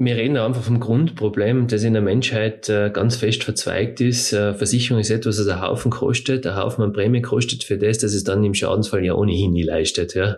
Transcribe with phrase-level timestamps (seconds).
[0.00, 4.32] wir reden einfach vom Grundproblem, das in der Menschheit äh, ganz fest verzweigt ist.
[4.32, 7.98] Äh, Versicherung ist etwas, das ein Haufen kostet, ein Haufen an Prämie kostet für das,
[7.98, 10.14] dass es dann im Schadensfall ja ohnehin nie leistet.
[10.14, 10.36] Ja.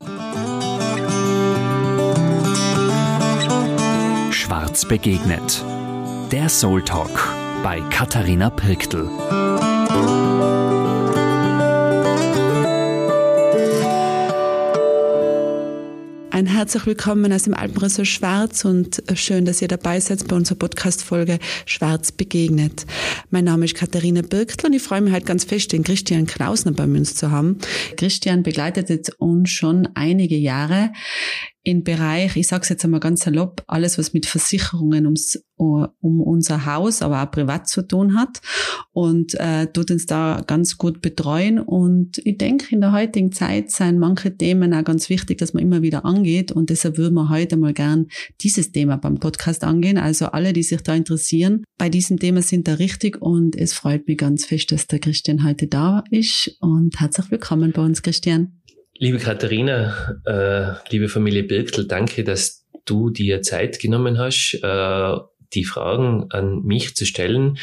[4.32, 5.64] Schwarz begegnet.
[6.32, 7.28] Der Soul Talk
[7.62, 9.08] bei Katharina Pirktl.
[16.42, 20.58] Ein herzlich willkommen aus dem Alpenressort Schwarz und schön, dass ihr dabei seid bei unserer
[20.58, 22.84] Podcast-Folge Schwarz begegnet.
[23.30, 26.72] Mein Name ist Katharina Birktl und ich freue mich halt ganz fest, den Christian Klausner
[26.72, 27.58] bei uns zu haben.
[27.96, 30.90] Christian begleitet jetzt uns schon einige Jahre
[31.64, 36.20] im Bereich, ich sage es jetzt einmal ganz salopp, alles, was mit Versicherungen ums, um
[36.20, 38.40] unser Haus, aber auch privat zu tun hat
[38.92, 41.60] und äh, tut uns da ganz gut betreuen.
[41.60, 45.62] Und ich denke, in der heutigen Zeit sind manche Themen auch ganz wichtig, dass man
[45.62, 46.50] immer wieder angeht.
[46.50, 48.08] Und deshalb würden wir heute mal gern
[48.40, 49.98] dieses Thema beim Podcast angehen.
[49.98, 53.22] Also alle, die sich da interessieren, bei diesem Thema sind da richtig.
[53.22, 56.56] Und es freut mich ganz fest, dass der Christian heute da ist.
[56.60, 58.61] Und herzlich willkommen bei uns, Christian.
[58.98, 65.16] Liebe Katharina, äh, liebe Familie Birkel, danke, dass du dir Zeit genommen hast, äh,
[65.54, 67.58] die Fragen an mich zu stellen,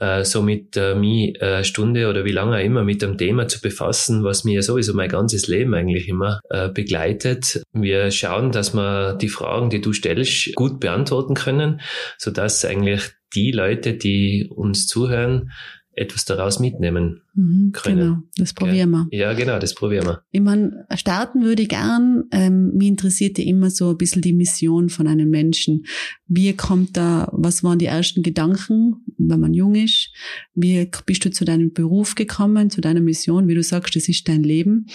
[0.00, 3.60] äh, somit äh, mich eine Stunde oder wie lange auch immer mit dem Thema zu
[3.60, 7.62] befassen, was mir sowieso mein ganzes Leben eigentlich immer äh, begleitet.
[7.72, 11.80] Wir schauen, dass wir die Fragen, die du stellst, gut beantworten können,
[12.18, 13.02] so dass eigentlich
[13.34, 15.52] die Leute, die uns zuhören,
[15.94, 17.98] etwas daraus mitnehmen mhm, können.
[17.98, 19.06] Genau, das probieren wir.
[19.10, 20.22] Ja, genau, das probieren wir.
[20.30, 22.24] Ich meine, starten würde ich gern.
[22.30, 25.84] Ähm, mich interessiert ja immer so ein bisschen die Mission von einem Menschen.
[26.26, 30.10] Wie kommt da, was waren die ersten Gedanken, wenn man jung ist?
[30.54, 33.48] Wie bist du zu deinem Beruf gekommen, zu deiner Mission?
[33.48, 34.86] Wie du sagst, das ist dein Leben.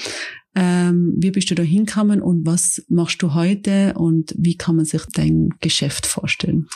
[0.59, 4.85] Ähm, wie bist du da hingekommen und was machst du heute und wie kann man
[4.85, 6.67] sich dein Geschäft vorstellen?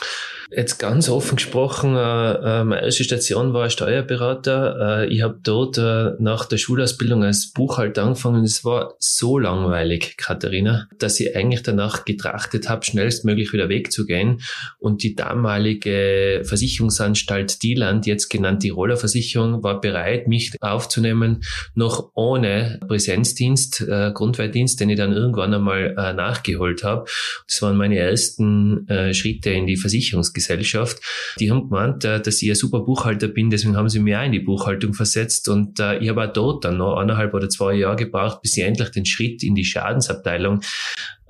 [0.55, 4.99] Jetzt ganz offen gesprochen, äh, äh meine erste Station war Steuerberater.
[5.01, 8.43] Äh, ich habe dort äh, nach der Schulausbildung als Buchhalter angefangen.
[8.43, 14.41] Es war so langweilig, Katharina, dass ich eigentlich danach getrachtet habe, schnellstmöglich wieder wegzugehen.
[14.77, 21.41] Und die damalige Versicherungsanstalt Dieland, jetzt genannt die Rollerversicherung, war bereit, mich aufzunehmen,
[21.73, 27.05] noch ohne Präsenzdienst Dienst, äh, Grundwehrdienst, den ich dann irgendwann einmal äh, nachgeholt habe.
[27.47, 31.01] Das waren meine ersten äh, Schritte in die Versicherungsgesellschaft.
[31.39, 34.23] Die haben gemeint, äh, dass ich ein super Buchhalter bin, deswegen haben sie mich auch
[34.23, 37.73] in die Buchhaltung versetzt und äh, ich habe auch dort dann noch eineinhalb oder zwei
[37.73, 40.61] Jahre gebraucht, bis ich endlich den Schritt in die Schadensabteilung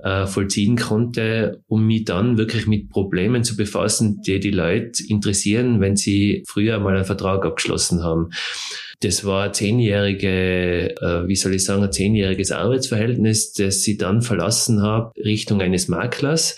[0.02, 5.80] äh, vollziehen konnte, um mich dann wirklich mit Problemen zu befassen, die die Leute interessieren,
[5.80, 8.30] wenn sie früher mal einen Vertrag abgeschlossen haben.
[9.00, 14.22] Das war ein zehnjährige, äh, wie soll ich sagen, ein zehnjähriges Arbeitsverhältnis, das ich dann
[14.22, 16.56] verlassen habe Richtung eines Maklers,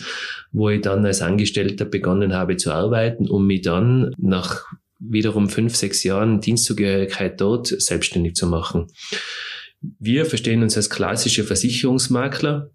[0.52, 4.64] wo ich dann als Angestellter begonnen habe zu arbeiten, um mich dann nach
[4.98, 8.88] wiederum fünf, sechs Jahren Dienstzugehörigkeit dort selbstständig zu machen.
[9.98, 12.70] Wir verstehen uns als klassische Versicherungsmakler.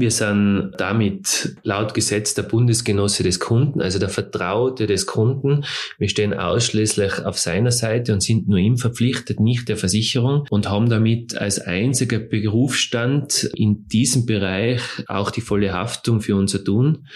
[0.00, 5.64] Wir sind damit laut Gesetz der Bundesgenosse des Kunden, also der Vertraute des Kunden.
[5.98, 10.68] Wir stehen ausschließlich auf seiner Seite und sind nur ihm verpflichtet, nicht der Versicherung und
[10.68, 17.06] haben damit als einziger Berufsstand in diesem Bereich auch die volle Haftung für unser Tun,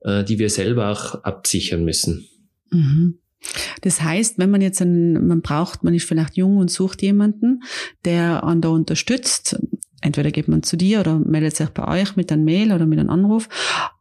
[0.00, 2.26] äh, die wir selber auch absichern müssen.
[2.70, 3.18] Mhm.
[3.82, 7.62] Das heißt, wenn man jetzt einen, man braucht, man ist vielleicht jung und sucht jemanden,
[8.04, 9.58] der an da unterstützt,
[10.00, 12.98] entweder geht man zu dir oder meldet sich bei euch mit einem Mail oder mit
[12.98, 13.48] einem Anruf.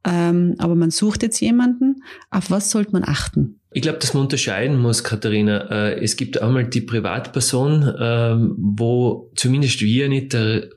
[0.06, 2.04] Ähm, aber man sucht jetzt jemanden.
[2.30, 3.60] Auf was sollte man achten?
[3.72, 5.70] Ich glaube, dass man unterscheiden muss, Katharina.
[5.70, 10.70] Äh, es gibt einmal die Privatperson, ähm, wo zumindest wir nicht der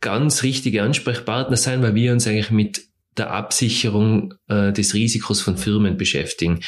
[0.00, 2.82] ganz richtige Ansprechpartner sein, weil wir uns eigentlich mit
[3.16, 6.60] der Absicherung äh, des Risikos von Firmen beschäftigen.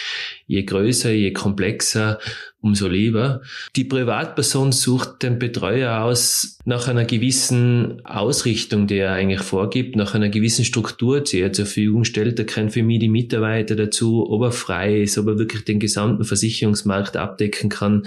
[0.47, 2.19] Je größer, je komplexer,
[2.67, 3.41] umso lieber.
[3.77, 10.15] Die Privatperson sucht den Betreuer aus nach einer gewissen Ausrichtung, die er eigentlich vorgibt, nach
[10.15, 12.39] einer gewissen Struktur, die er zur Verfügung stellt.
[12.39, 15.79] Da können für mich die Mitarbeiter dazu, ob er frei ist, ob er wirklich den
[15.79, 18.07] gesamten Versicherungsmarkt abdecken kann,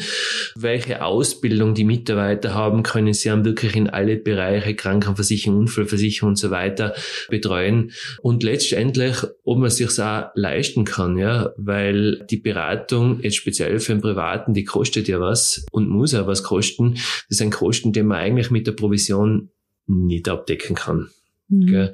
[0.56, 6.36] welche Ausbildung die Mitarbeiter haben, können sie dann wirklich in alle Bereiche, Krankenversicherung, Unfallversicherung und
[6.36, 6.94] so weiter
[7.30, 7.92] betreuen.
[8.22, 9.16] Und letztendlich,
[9.46, 14.49] ob man sich auch leisten kann, ja, weil die Beratung jetzt speziell für einen Privaten
[14.50, 16.96] Daten, die kostet ja was und muss auch was kosten.
[17.30, 19.50] Das sind Kosten, die man eigentlich mit der Provision
[19.88, 21.10] nicht abdecken kann.
[21.48, 21.90] Mhm.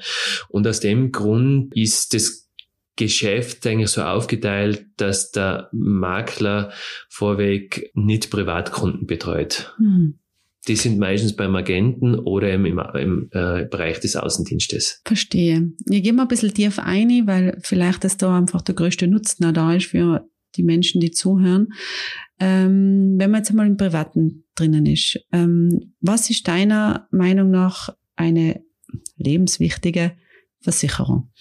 [0.49, 2.49] Und aus dem Grund ist das
[2.97, 6.71] Geschäft eigentlich so aufgeteilt, dass der Makler
[7.09, 9.73] vorweg nicht Privatkunden betreut.
[9.77, 10.19] Mhm.
[10.67, 15.01] die sind meistens beim Agenten oder im, im, im äh, Bereich des Außendienstes.
[15.05, 15.73] Verstehe.
[15.87, 19.53] Ich gehe mal ein bisschen tief ein, weil vielleicht das da einfach der größte Nutzen
[19.53, 21.67] da ist für die Menschen, die zuhören.
[22.39, 27.89] Ähm, wenn man jetzt einmal im Privaten drinnen ist, ähm, was ist deiner Meinung nach
[28.15, 28.61] eine
[29.17, 30.13] lebenswichtige
[30.59, 31.31] Versicherung?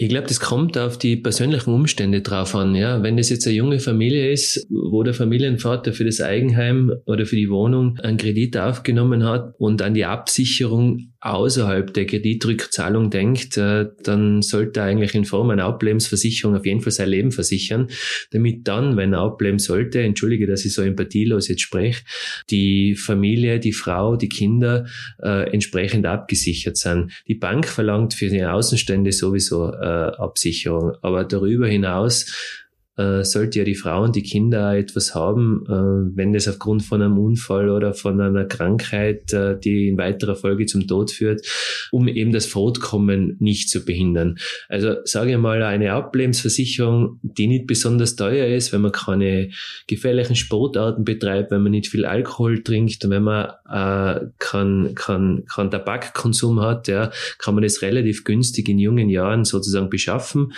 [0.00, 2.76] Ich glaube, das kommt auf die persönlichen Umstände drauf an.
[2.76, 7.26] Ja, wenn das jetzt eine junge Familie ist, wo der Familienvater für das Eigenheim oder
[7.26, 13.56] für die Wohnung einen Kredit aufgenommen hat und an die Absicherung außerhalb der Kreditrückzahlung denkt,
[13.56, 17.88] äh, dann sollte er eigentlich in Form einer Ablebensversicherung auf jeden Fall sein Leben versichern,
[18.30, 22.04] damit dann, wenn er ableben sollte, entschuldige, dass ich so empathielos jetzt spreche,
[22.50, 24.86] die Familie, die Frau, die Kinder
[25.20, 27.10] äh, entsprechend abgesichert sind.
[27.26, 32.58] Die Bank verlangt für die Außenstände sowieso äh, Absicherung, aber darüber hinaus
[32.98, 37.00] äh, sollte ja die Frau und die Kinder etwas haben, äh, wenn das aufgrund von
[37.00, 41.46] einem Unfall oder von einer Krankheit, äh, die in weiterer Folge zum Tod führt,
[41.92, 44.38] um eben das Fortkommen nicht zu behindern.
[44.68, 49.50] Also sage ich mal, eine Ablebensversicherung, die nicht besonders teuer ist, wenn man keine
[49.86, 55.44] gefährlichen Sportarten betreibt, wenn man nicht viel Alkohol trinkt und wenn man äh, keinen kein,
[55.46, 60.52] kein Tabakkonsum hat, ja, kann man das relativ günstig in jungen Jahren sozusagen beschaffen.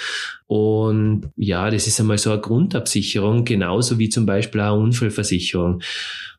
[0.51, 5.81] Und ja, das ist einmal so eine Grundabsicherung, genauso wie zum Beispiel eine Unfallversicherung.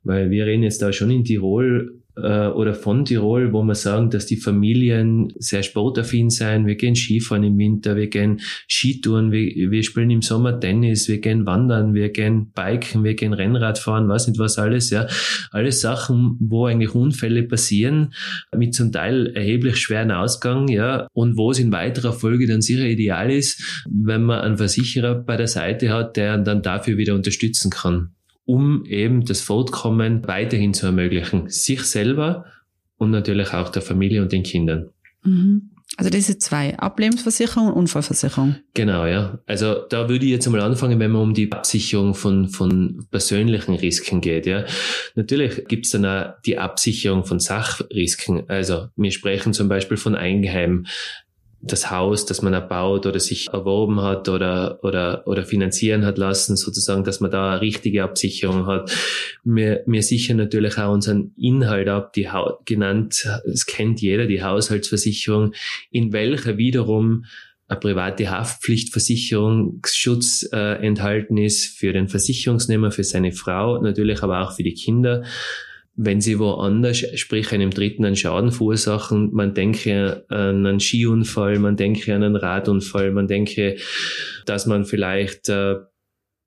[0.03, 4.09] Weil wir reden jetzt da schon in Tirol äh, oder von Tirol, wo wir sagen,
[4.09, 6.65] dass die Familien sehr sportaffin sein.
[6.65, 11.19] Wir gehen Skifahren im Winter, wir gehen Skitouren, wir, wir spielen im Sommer Tennis, wir
[11.19, 15.07] gehen wandern, wir gehen Biken, wir gehen Rennradfahren, weiß nicht was alles, ja.
[15.51, 18.13] Alles Sachen, wo eigentlich Unfälle passieren,
[18.55, 22.85] mit zum Teil erheblich schweren Ausgang, ja, und wo es in weiterer Folge dann sicher
[22.85, 27.69] ideal ist, wenn man einen Versicherer bei der Seite hat, der dann dafür wieder unterstützen
[27.69, 28.11] kann
[28.51, 31.47] um eben das Fortkommen weiterhin zu ermöglichen.
[31.47, 32.43] Sich selber
[32.97, 34.89] und natürlich auch der Familie und den Kindern.
[35.23, 35.69] Mhm.
[35.95, 38.57] Also diese zwei, Ablebensversicherung und Unfallversicherung.
[38.73, 39.39] Genau, ja.
[39.45, 43.75] Also da würde ich jetzt einmal anfangen, wenn man um die Absicherung von, von persönlichen
[43.75, 44.45] Risiken geht.
[44.45, 44.65] Ja.
[45.15, 48.49] Natürlich gibt es dann auch die Absicherung von Sachrisken.
[48.49, 50.85] Also wir sprechen zum Beispiel von Eigenheim,
[51.63, 56.57] das Haus, das man erbaut oder sich erworben hat oder, oder, oder finanzieren hat lassen,
[56.57, 58.91] sozusagen, dass man da eine richtige Absicherung hat.
[59.43, 62.27] Wir, wir sichern natürlich auch unseren Inhalt ab, die
[62.65, 65.53] genannt, es kennt jeder, die Haushaltsversicherung,
[65.91, 67.25] in welcher wiederum
[67.67, 74.55] eine private Haftpflichtversicherungsschutz äh, enthalten ist für den Versicherungsnehmer, für seine Frau, natürlich aber auch
[74.55, 75.23] für die Kinder
[75.95, 81.75] wenn sie woanders, sprich einem Dritten, einen Schaden verursachen, man denke an einen Skiunfall, man
[81.75, 83.75] denke an einen Radunfall, man denke,
[84.45, 85.75] dass man vielleicht äh,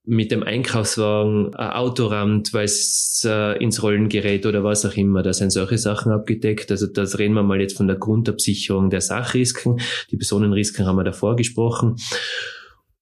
[0.06, 4.96] mit dem Einkaufswagen ein Auto rammt, weil es äh, ins Rollen gerät oder was auch
[4.96, 5.22] immer.
[5.22, 6.70] Da sind solche Sachen abgedeckt.
[6.70, 9.80] Also das reden wir mal jetzt von der Grundabsicherung der Sachrisken.
[10.10, 11.96] Die Personenrisken haben wir davor gesprochen.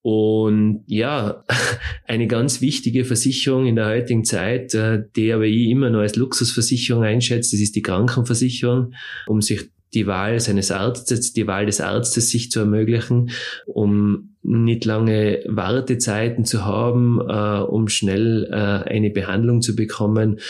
[0.03, 1.45] Und ja,
[2.07, 6.17] eine ganz wichtige Versicherung in der heutigen Zeit, äh, die aber ich immer nur als
[6.17, 8.95] Luxusversicherung einschätze, das ist die Krankenversicherung,
[9.29, 13.31] um sich die Wahl seines Arztes, die Wahl des Arztes sich zu ermöglichen,
[13.67, 20.41] um nicht lange Wartezeiten zu haben, äh, um schnell äh, eine Behandlung zu bekommen,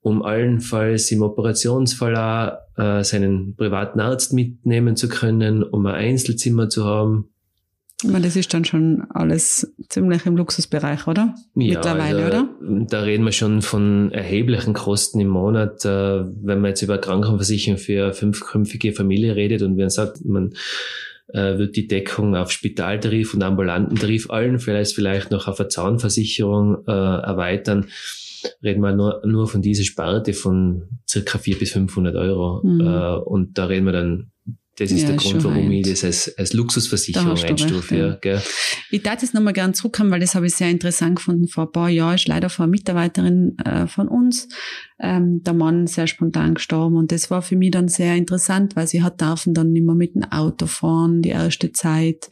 [0.00, 6.84] um allenfalls im Operationsfall auch seinen privaten Arzt mitnehmen zu können, um ein Einzelzimmer zu
[6.84, 7.30] haben,
[8.04, 11.34] meine, das ist dann schon alles ziemlich im Luxusbereich, oder?
[11.56, 12.86] Ja, Mittlerweile, also, oder?
[12.88, 17.78] Da reden wir schon von erheblichen Kosten im Monat, äh, wenn man jetzt über Krankenversicherung
[17.78, 20.54] für fünfköpfige Familie redet und wenn sagt, man
[21.32, 25.68] äh, wird die Deckung auf Spitaltarif und ambulanten Tarif allen vielleicht vielleicht noch auf eine
[25.68, 27.86] Zahnversicherung äh, erweitern,
[28.62, 32.62] reden wir nur, nur von dieser Sparte von circa 400 bis 500 Euro.
[32.62, 32.80] Mhm.
[32.80, 34.30] Äh, und da reden wir dann
[34.78, 37.96] das ist ja, der Grund, warum ich das als, als Luxusversicherung einstufe.
[37.96, 38.14] Ja.
[38.20, 38.40] Gell?
[38.90, 41.48] Ich darf das nochmal gerne zurückkommen, weil das habe ich sehr interessant gefunden.
[41.48, 44.48] Vor ein paar Jahren ist leider vor einer Mitarbeiterin äh, von uns
[45.00, 46.96] ähm, der Mann sehr spontan gestorben.
[46.96, 49.94] Und das war für mich dann sehr interessant, weil sie hat dürfen dann nicht mehr
[49.94, 52.30] mit dem Auto fahren, die erste Zeit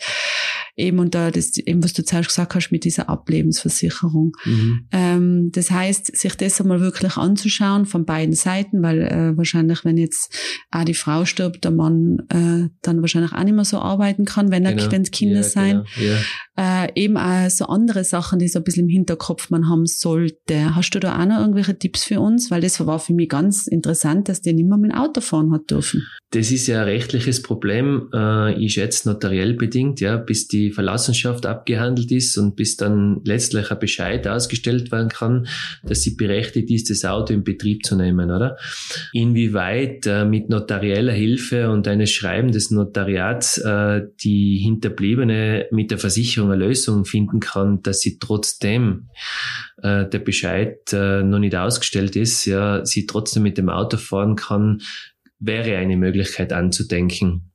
[0.77, 4.33] eben und da das eben was du zuerst gesagt hast mit dieser Ablebensversicherung.
[4.45, 4.87] Mhm.
[4.93, 9.97] Ähm, das heißt, sich das einmal wirklich anzuschauen von beiden Seiten, weil äh, wahrscheinlich, wenn
[9.97, 10.33] jetzt
[10.71, 14.51] auch die Frau stirbt, der Mann äh, dann wahrscheinlich auch nicht mehr so arbeiten kann,
[14.51, 14.93] wenn er genau.
[14.93, 15.85] wenn Kinder ja, sein.
[15.99, 16.13] Genau.
[16.13, 16.85] Ja.
[16.85, 20.75] Äh, eben auch so andere Sachen, die so ein bisschen im Hinterkopf man haben sollte.
[20.75, 22.51] Hast du da auch noch irgendwelche Tipps für uns?
[22.51, 25.53] Weil das war für mich ganz interessant, dass der nicht mehr mit dem Auto fahren
[25.53, 26.07] hat dürfen.
[26.31, 30.73] Das ist ja ein rechtliches Problem, äh, ich schätze notariell bedingt, ja, bis die die
[30.73, 35.47] Verlassenschaft abgehandelt ist und bis dann letztlich ein Bescheid ausgestellt werden kann,
[35.85, 38.57] dass sie berechtigt ist, das Auto in Betrieb zu nehmen, oder?
[39.13, 45.99] Inwieweit äh, mit notarieller Hilfe und eines Schreiben des Notariats äh, die Hinterbliebene mit der
[45.99, 49.09] Versicherung eine Lösung finden kann, dass sie trotzdem
[49.83, 54.37] äh, der Bescheid äh, noch nicht ausgestellt ist, ja, sie trotzdem mit dem Auto fahren
[54.37, 54.81] kann,
[55.39, 57.53] wäre eine Möglichkeit anzudenken.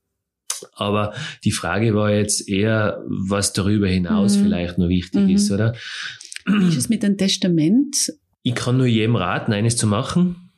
[0.73, 1.13] Aber
[1.43, 4.43] die Frage war jetzt eher, was darüber hinaus mhm.
[4.43, 5.29] vielleicht noch wichtig mhm.
[5.29, 5.73] ist, oder?
[6.45, 7.95] Wie ist es mit dem Testament?
[8.43, 10.51] Ich kann nur jedem raten, eines zu machen,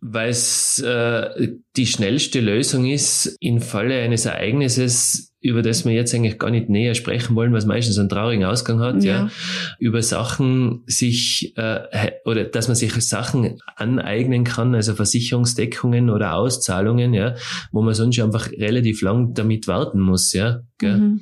[0.00, 6.14] weil es äh, die schnellste Lösung ist, im Falle eines Ereignisses über das wir jetzt
[6.14, 9.30] eigentlich gar nicht näher sprechen wollen, was meistens einen traurigen Ausgang hat, ja, ja
[9.78, 17.12] über Sachen sich äh, oder dass man sich Sachen aneignen kann, also Versicherungsdeckungen oder Auszahlungen,
[17.12, 17.34] ja,
[17.72, 20.60] wo man sonst einfach relativ lang damit warten muss, ja.
[20.78, 20.98] Gell?
[20.98, 21.20] Mhm.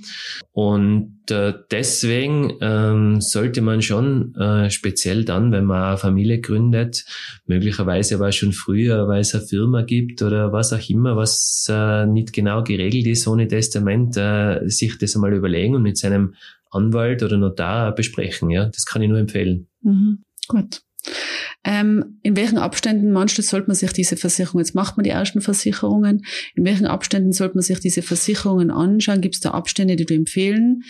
[0.53, 7.05] Und äh, deswegen ähm, sollte man schon äh, speziell dann, wenn man eine Familie gründet,
[7.47, 12.07] möglicherweise aber schon früher, weil es eine Firma gibt oder was auch immer, was äh,
[12.07, 16.35] nicht genau geregelt ist ohne Testament, äh, sich das einmal überlegen und mit seinem
[16.71, 18.51] Anwalt oder Notar besprechen.
[18.51, 19.69] Ja, das kann ich nur empfehlen.
[19.83, 20.23] Mhm.
[20.49, 20.83] Gut.
[21.63, 25.43] Ähm, in welchen Abständen manchmal sollte man sich diese Versicherungen, jetzt macht man die ersten
[25.43, 26.23] Versicherungen,
[26.55, 29.21] in welchen Abständen sollte man sich diese Versicherungen anschauen?
[29.21, 30.83] Gibt es da Abstände, die du empfehlen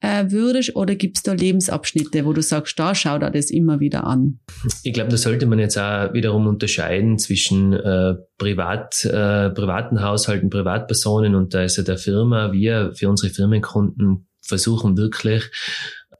[0.00, 3.80] äh, würdest oder gibt es da Lebensabschnitte, wo du sagst, da schau da das immer
[3.80, 4.40] wieder an?
[4.82, 10.50] Ich glaube, da sollte man jetzt auch wiederum unterscheiden zwischen äh, Privat, äh, privaten Haushalten,
[10.50, 12.52] Privatpersonen und da ist ja der Firma.
[12.52, 15.44] Wir für unsere Firmenkunden versuchen wirklich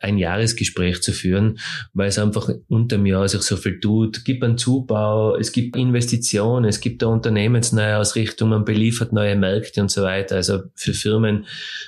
[0.00, 1.58] ein Jahresgespräch zu führen,
[1.92, 4.18] weil es einfach unter dem Jahr sich so viel tut.
[4.18, 9.80] Es gibt einen Zubau, es gibt Investitionen, es gibt eine Unternehmensneuausrichtung, man beliefert neue Märkte
[9.80, 10.36] und so weiter.
[10.36, 11.46] Also für Firmen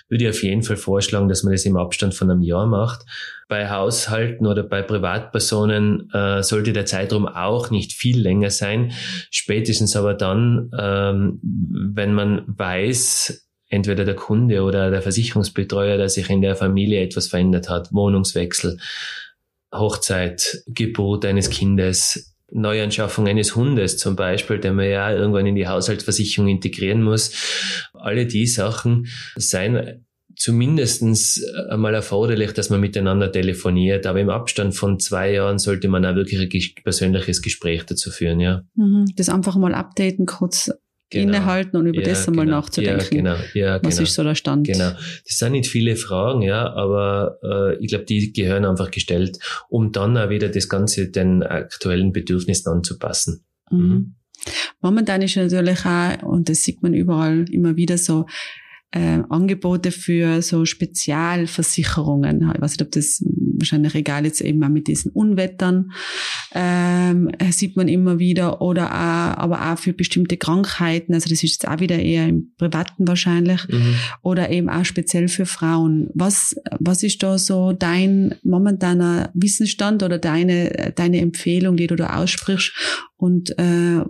[0.09, 3.05] würde ich auf jeden Fall vorschlagen, dass man das im Abstand von einem Jahr macht.
[3.49, 8.93] Bei Haushalten oder bei Privatpersonen äh, sollte der Zeitraum auch nicht viel länger sein.
[9.31, 16.29] Spätestens aber dann, ähm, wenn man weiß, entweder der Kunde oder der Versicherungsbetreuer, dass sich
[16.29, 18.79] in der Familie etwas verändert hat, Wohnungswechsel,
[19.73, 25.69] Hochzeit, Geburt eines Kindes, Neuanschaffung eines Hundes zum Beispiel, den man ja irgendwann in die
[25.69, 27.89] Haushaltsversicherung integrieren muss.
[27.95, 30.05] Alle die Sachen seien
[30.37, 36.05] zumindestens einmal erforderlich, dass man miteinander telefoniert, aber im Abstand von zwei Jahren sollte man
[36.05, 38.63] auch wirklich ein persönliches Gespräch dazu führen, ja.
[38.75, 39.05] Mhm.
[39.17, 40.73] Das einfach mal updaten, kurz
[41.11, 41.29] genau.
[41.29, 42.59] innehalten und über ja, das einmal genau.
[42.59, 43.17] nachzudenken.
[43.27, 43.37] Ja, genau.
[43.55, 44.03] Ja, Was genau.
[44.05, 44.67] ist so der Stand?
[44.67, 44.91] Genau.
[44.91, 49.39] Das sind nicht viele Fragen, ja, aber äh, ich glaube, die gehören einfach gestellt,
[49.69, 53.45] um dann auch wieder das Ganze den aktuellen Bedürfnissen anzupassen.
[53.71, 53.79] Mhm.
[53.79, 54.15] Mhm.
[54.81, 58.27] Momentan ist natürlich auch, und das sieht man überall immer wieder so,
[58.93, 62.51] äh, Angebote für so Spezialversicherungen.
[62.55, 63.23] Ich weiß nicht, ob das
[63.61, 65.93] wahrscheinlich egal jetzt eben auch mit diesen Unwettern
[66.53, 71.15] ähm, sieht man immer wieder oder auch, aber auch für bestimmte Krankheiten.
[71.15, 73.95] Also das ist jetzt auch wieder eher im Privaten wahrscheinlich mhm.
[74.23, 76.09] oder eben auch speziell für Frauen.
[76.15, 82.17] Was was ist da so dein momentaner Wissensstand oder deine deine Empfehlung, die du da
[82.17, 82.73] aussprichst
[83.17, 84.01] und äh,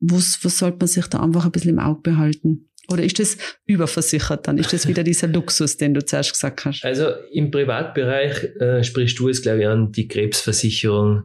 [0.00, 2.67] was, was sollte man sich da einfach ein bisschen im Auge behalten?
[2.90, 4.56] Oder ist das überversichert dann?
[4.56, 6.84] Ist das wieder dieser Luxus, den du zuerst gesagt hast?
[6.84, 11.24] Also im Privatbereich äh, sprichst du es, glaube ich, an die Krebsversicherung.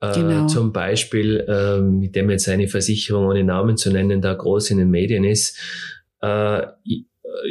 [0.00, 0.46] Äh, genau.
[0.46, 4.78] Zum Beispiel, äh, mit dem jetzt eine Versicherung ohne Namen zu nennen, da groß in
[4.78, 5.58] den Medien ist.
[6.20, 6.62] Äh,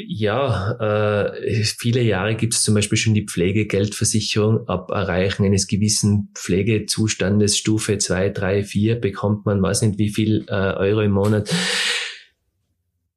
[0.08, 4.68] ja, äh, viele Jahre gibt es zum Beispiel schon die Pflegegeldversicherung.
[4.68, 10.46] Ab Erreichen eines gewissen Pflegezustandes, Stufe 2, 3, 4, bekommt man, weiß nicht wie viel
[10.48, 11.54] äh, Euro im Monat.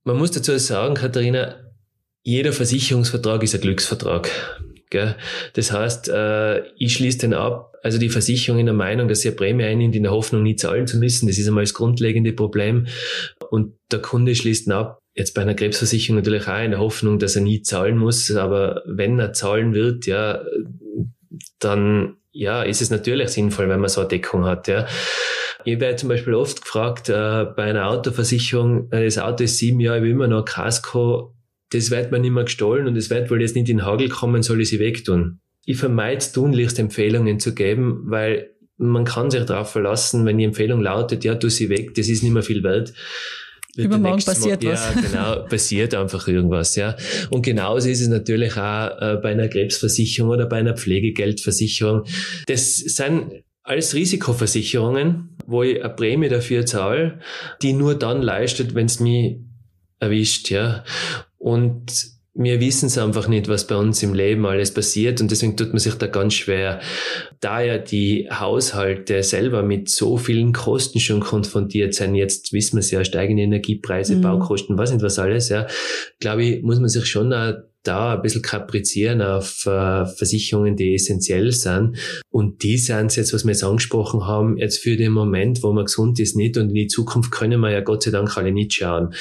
[0.05, 1.57] Man muss dazu sagen, Katharina,
[2.23, 4.31] jeder Versicherungsvertrag ist ein Glücksvertrag.
[4.91, 5.17] Gell?
[5.55, 7.73] Das heißt, äh, ich schließe den ab.
[7.83, 10.55] Also die Versicherung in der Meinung, dass sie eine Prämie einnimmt, in der Hoffnung, nie
[10.55, 11.27] zahlen zu müssen.
[11.27, 12.87] Das ist einmal das grundlegende Problem.
[13.51, 15.01] Und der Kunde schließt ihn ab.
[15.15, 18.31] Jetzt bei einer Krebsversicherung natürlich auch in der Hoffnung, dass er nie zahlen muss.
[18.31, 20.43] Aber wenn er zahlen wird, ja,
[21.59, 24.69] dann ja, ist es natürlich sinnvoll, wenn man so eine Deckung hat.
[24.69, 24.87] Ja.
[25.65, 29.81] Ich werde zum Beispiel oft gefragt, äh, bei einer Autoversicherung, äh, das Auto ist sieben
[29.81, 31.35] Jahre, ich will immer noch Casco,
[31.71, 34.09] das wird mir nicht mehr gestohlen und es wird wohl jetzt nicht in den Hagel
[34.09, 35.41] kommen, soll ich sie wegtun.
[35.65, 40.81] Ich vermeide tunlichst Empfehlungen zu geben, weil man kann sich darauf verlassen, wenn die Empfehlung
[40.81, 42.93] lautet, ja, tu sie weg, das ist nicht mehr viel wert.
[43.77, 44.95] Übermorgen passiert Mal, was.
[44.95, 46.97] Ja, genau, passiert einfach irgendwas, ja.
[47.31, 52.05] Und genauso ist es natürlich auch äh, bei einer Krebsversicherung oder bei einer Pflegegeldversicherung.
[52.47, 57.21] Das sind alles Risikoversicherungen, wo ich eine Prämie dafür zahle,
[57.63, 59.39] die nur dann leistet, wenn es mich
[60.01, 60.85] erwischt, ja.
[61.39, 65.57] Und wir wissen es einfach nicht, was bei uns im Leben alles passiert und deswegen
[65.57, 66.81] tut man sich da ganz schwer.
[67.41, 72.81] Da ja die Haushalte selber mit so vielen Kosten schon konfrontiert sind, jetzt wissen wir
[72.81, 74.23] es ja, steigende Energiepreise, mhm.
[74.23, 75.67] Baukosten, was nicht was alles, ja,
[76.21, 80.95] glaube ich, muss man sich schon auch da ein bisschen kaprizieren auf äh, Versicherungen, die
[80.95, 81.99] essentiell sind.
[82.31, 85.87] Und die sind jetzt, was wir jetzt angesprochen haben, jetzt für den Moment, wo man
[85.87, 86.57] gesund ist, nicht.
[86.57, 89.15] Und in die Zukunft können wir ja Gott sei Dank alle nicht schauen.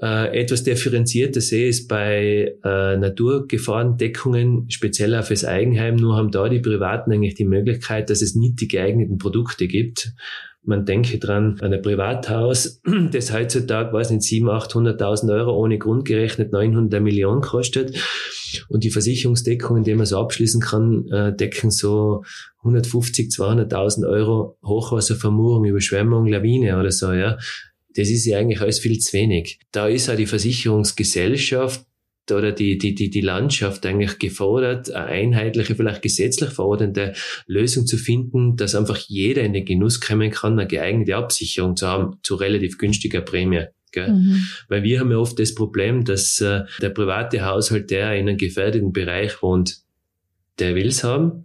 [0.00, 5.96] Äh, etwas differenzierter sehe ich bei äh, Naturgefahrendeckungen, speziell auf das Eigenheim.
[5.96, 10.12] Nur haben da die Privaten eigentlich die Möglichkeit, dass es nicht die geeigneten Produkte gibt.
[10.64, 12.80] Man denke dran an ein Privathaus,
[13.12, 17.96] das heutzutage, weiß nicht, 700.000, 800.000 Euro ohne Grund gerechnet 900 Millionen kostet.
[18.68, 22.24] Und die Versicherungsdeckungen, die man so abschließen kann, äh, decken so
[22.58, 27.36] 150, 200.000 Euro Hochwasservermurung, Überschwemmung, Lawine oder so, ja.
[27.96, 29.60] Das ist ja eigentlich alles viel zu wenig.
[29.70, 31.84] Da ist auch die Versicherungsgesellschaft
[32.32, 37.14] oder die, die, die, die Landschaft eigentlich gefordert, eine einheitliche, vielleicht gesetzlich verordnete
[37.46, 41.86] Lösung zu finden, dass einfach jeder in den Genuss kommen kann, eine geeignete Absicherung zu
[41.86, 43.66] haben, zu relativ günstiger Prämie.
[43.96, 44.44] Mhm.
[44.68, 48.38] Weil wir haben ja oft das Problem, dass äh, der private Haushalt, der in einem
[48.38, 49.78] gefährdeten Bereich wohnt,
[50.58, 51.44] der will's haben,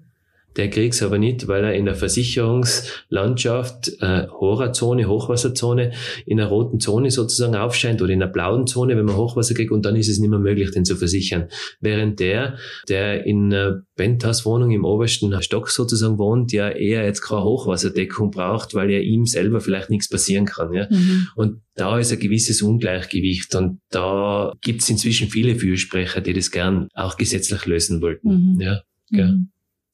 [0.60, 5.94] der kriegt's aber nicht, weil er in der Versicherungslandschaft äh, Horazone, Hochwasserzone,
[6.26, 9.72] in einer roten Zone sozusagen aufscheint oder in einer blauen Zone, wenn man Hochwasser kriegt
[9.72, 11.48] und dann ist es nicht mehr möglich, den zu versichern.
[11.80, 12.58] Während der,
[12.90, 18.76] der in einer Penthouse-Wohnung im obersten Stock sozusagen wohnt, ja eher jetzt keine Hochwasserdeckung braucht,
[18.76, 20.74] weil ja ihm selber vielleicht nichts passieren kann.
[20.74, 20.88] Ja?
[20.90, 21.28] Mhm.
[21.38, 26.90] Und da ist ein gewisses Ungleichgewicht und da gibt's inzwischen viele Fürsprecher, die das gern
[26.94, 28.56] auch gesetzlich lösen wollten.
[28.56, 28.60] Mhm.
[28.60, 29.52] Ja, mhm.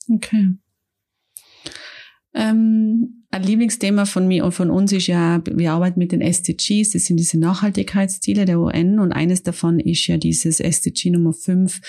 [0.09, 0.55] Okay.
[2.33, 6.91] Ähm, ein Lieblingsthema von mir und von uns ist ja, wir arbeiten mit den SDGs,
[6.91, 11.79] das sind diese Nachhaltigkeitsziele der UN und eines davon ist ja dieses SDG Nummer 5,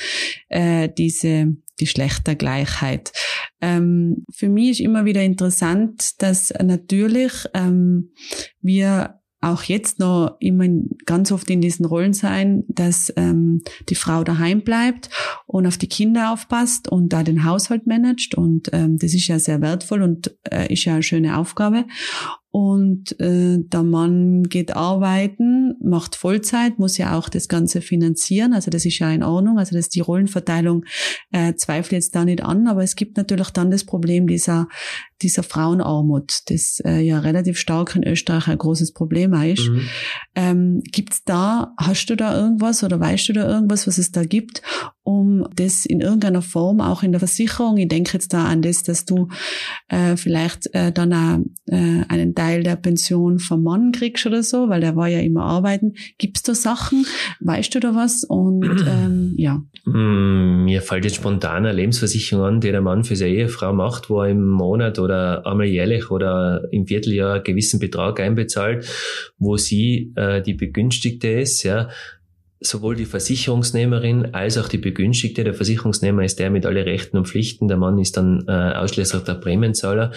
[0.49, 3.12] äh, diese Geschlechtergleichheit.
[3.61, 8.12] Ähm, für mich ist immer wieder interessant, dass natürlich ähm,
[8.61, 10.66] wir auch jetzt noch immer
[11.05, 15.11] ganz oft in diesen Rollen sein, dass ähm, die Frau daheim bleibt
[15.47, 18.35] und auf die Kinder aufpasst und da den Haushalt managt.
[18.35, 21.85] Und ähm, das ist ja sehr wertvoll und äh, ist ja eine schöne Aufgabe
[22.57, 28.55] und äh, der Mann geht arbeiten, macht Vollzeit, muss ja auch das Ganze finanzieren.
[28.55, 29.59] Also das ist ja in Ordnung.
[29.59, 30.87] Also das ist die Rollenverteilung
[31.33, 34.69] äh, zweifle jetzt da nicht an, aber es gibt natürlich dann das Problem dieser
[35.23, 39.69] dieser Frauenarmut, das äh, ja relativ stark in Österreich ein großes Problem ist.
[39.69, 39.88] Mhm.
[40.35, 44.25] Ähm, gibt's da, hast du da irgendwas oder weißt du da irgendwas, was es da
[44.25, 44.62] gibt,
[45.07, 48.83] um das in irgendeiner Form auch in der Versicherung, ich denke jetzt da an das,
[48.83, 49.29] dass du
[49.88, 54.69] äh, vielleicht äh, dann auch, äh, einen Teil der Pension vom Mann kriegst oder so,
[54.69, 55.95] weil der war ja immer arbeiten.
[56.19, 57.07] Gibt's da Sachen?
[57.38, 58.25] Weißt du da was?
[58.25, 59.62] Und ähm, ja.
[59.85, 64.11] Mm, mir fällt jetzt spontan eine Lebensversicherung an, die der Mann für seine Ehefrau macht,
[64.11, 68.88] wo er im Monat oder einmal jährlich oder im Vierteljahr einen gewissen Betrag einbezahlt,
[69.38, 71.90] wo sie äh, die Begünstigte ist, ja
[72.68, 75.44] sowohl die Versicherungsnehmerin als auch die Begünstigte.
[75.44, 79.22] Der Versicherungsnehmer ist der mit allen Rechten und Pflichten, der Mann ist dann äh, ausschließlich
[79.22, 80.12] der Prämienzahler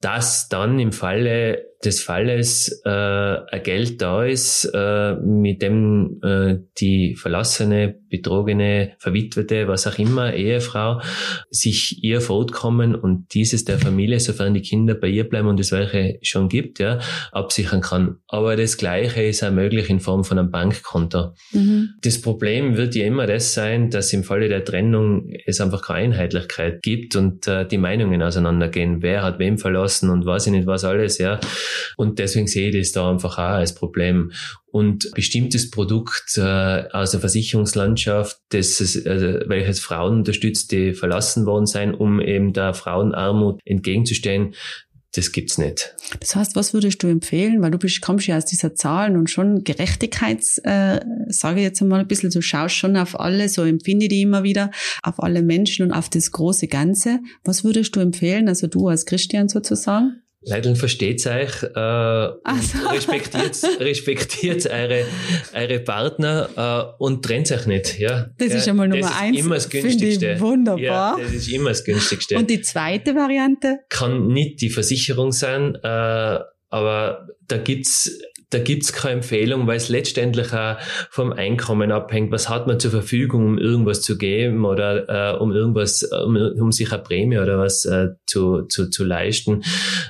[0.00, 6.56] dass dann im Falle des Falles äh, ein Geld da ist, äh, mit dem äh,
[6.78, 11.00] die verlassene, betrogene, verwitwete, was auch immer, Ehefrau,
[11.50, 15.72] sich ihr fortkommen und dieses der Familie, sofern die Kinder bei ihr bleiben und es
[15.72, 16.98] welche schon gibt, ja,
[17.32, 18.16] absichern kann.
[18.28, 21.34] Aber das Gleiche ist auch möglich in Form von einem Bankkonto.
[21.52, 21.90] Mhm.
[22.02, 26.06] Das Problem wird ja immer das sein, dass im Falle der Trennung es einfach keine
[26.06, 29.02] Einheitlichkeit gibt und äh, die Meinungen auseinandergehen.
[29.02, 31.40] Wer hat wem verlassen und weiß ich nicht was alles, ja.
[31.96, 34.32] Und deswegen sehe ich das da einfach auch als Problem.
[34.66, 41.46] Und bestimmtes Produkt äh, aus der Versicherungslandschaft, das es, äh, welches Frauen unterstützt, die verlassen
[41.46, 44.54] worden sein, um eben der Frauenarmut entgegenzustehen,
[45.16, 45.94] das gibt's nicht.
[46.20, 47.62] Das heißt, was würdest du empfehlen?
[47.62, 51.80] Weil du bist, kommst ja aus dieser Zahlen und schon Gerechtigkeits, äh, sage ich jetzt
[51.80, 54.70] einmal ein bisschen, du schaust schon auf alle, so empfinde ich die immer wieder,
[55.02, 57.20] auf alle Menschen und auf das große Ganze.
[57.44, 60.22] Was würdest du empfehlen, also du als Christian sozusagen?
[60.48, 62.88] Leider versteht euch, äh, so.
[62.88, 65.04] respektiert, respektiert eure,
[65.52, 67.98] eure Partner äh, und trennt euch nicht.
[67.98, 68.30] Ja?
[68.38, 69.38] Das ja, ist einmal Nummer das eins.
[69.38, 70.32] Ist immer das Günstigste.
[70.34, 70.80] Ich wunderbar.
[70.80, 72.36] Ja, das ist immer das Günstigste.
[72.36, 73.80] Und die zweite Variante?
[73.88, 78.16] Kann nicht die Versicherung sein, äh, aber da gibt's
[78.50, 80.76] da gibt's keine Empfehlung, weil es letztendlich auch
[81.10, 82.30] vom Einkommen abhängt.
[82.30, 86.70] Was hat man zur Verfügung, um irgendwas zu geben oder äh, um irgendwas, um, um
[86.70, 89.62] sich eine Prämie oder was äh, zu, zu, zu leisten.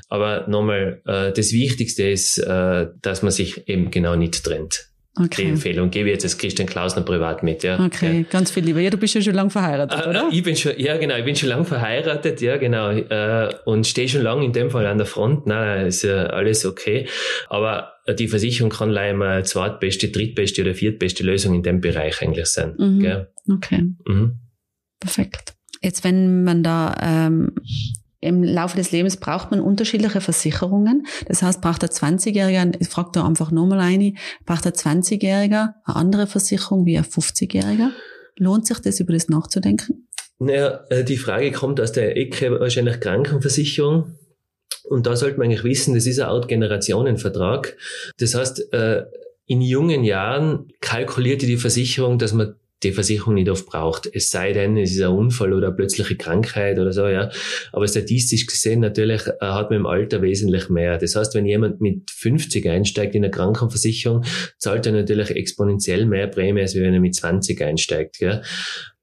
[0.08, 4.88] Aber nochmal, äh, das Wichtigste ist, äh, dass man sich eben genau nicht trennt.
[5.18, 5.44] Okay.
[5.44, 7.82] Die Empfehlung gebe ich jetzt als Christian Klausner privat mit, ja.
[7.82, 8.24] Okay, ja.
[8.30, 8.80] ganz viel lieber.
[8.80, 10.28] Ja, du bist ja schon lange verheiratet, äh, oder?
[10.30, 14.10] Ich bin schon, ja genau, ich bin schon lange verheiratet, ja genau, äh, und stehe
[14.10, 15.46] schon lange in dem Fall an der Front.
[15.46, 17.08] Nein, ist ja alles okay.
[17.48, 22.46] Aber die Versicherung kann leider mal zweitbeste, drittbeste oder viertbeste Lösung in dem Bereich eigentlich
[22.46, 22.74] sein.
[22.78, 23.00] Mhm.
[23.00, 23.32] Gell?
[23.50, 23.82] Okay.
[24.06, 24.38] Mhm.
[25.00, 25.54] Perfekt.
[25.82, 27.52] Jetzt, wenn man da ähm,
[28.20, 31.06] im Laufe des Lebens braucht man unterschiedliche Versicherungen.
[31.26, 34.14] Das heißt, braucht der 20-Jährige, ich frage da einfach nochmal eine,
[34.44, 37.90] braucht der 20-Jährige eine andere Versicherung wie ein 50-Jähriger?
[38.38, 40.08] Lohnt sich das, über das nachzudenken?
[40.38, 44.14] Naja, äh, die Frage kommt aus der Ecke wahrscheinlich Krankenversicherung.
[44.88, 47.76] Und da sollte man eigentlich wissen, das ist ein Out-Generationen-Vertrag.
[48.18, 49.04] Das heißt, äh,
[49.46, 54.08] in jungen Jahren kalkuliert die Versicherung, dass man die Versicherung nicht oft braucht.
[54.12, 57.30] Es sei denn, es ist ein Unfall oder eine plötzliche Krankheit oder so, ja.
[57.72, 60.98] Aber statistisch gesehen natürlich äh, hat man im Alter wesentlich mehr.
[60.98, 64.24] Das heißt, wenn jemand mit 50 einsteigt in eine Krankenversicherung,
[64.58, 68.42] zahlt er natürlich exponentiell mehr Prämie, als wenn er mit 20 einsteigt, ja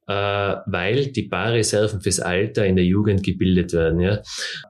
[0.06, 4.00] weil die Barreserven fürs Alter in der Jugend gebildet werden.
[4.00, 4.22] Ja.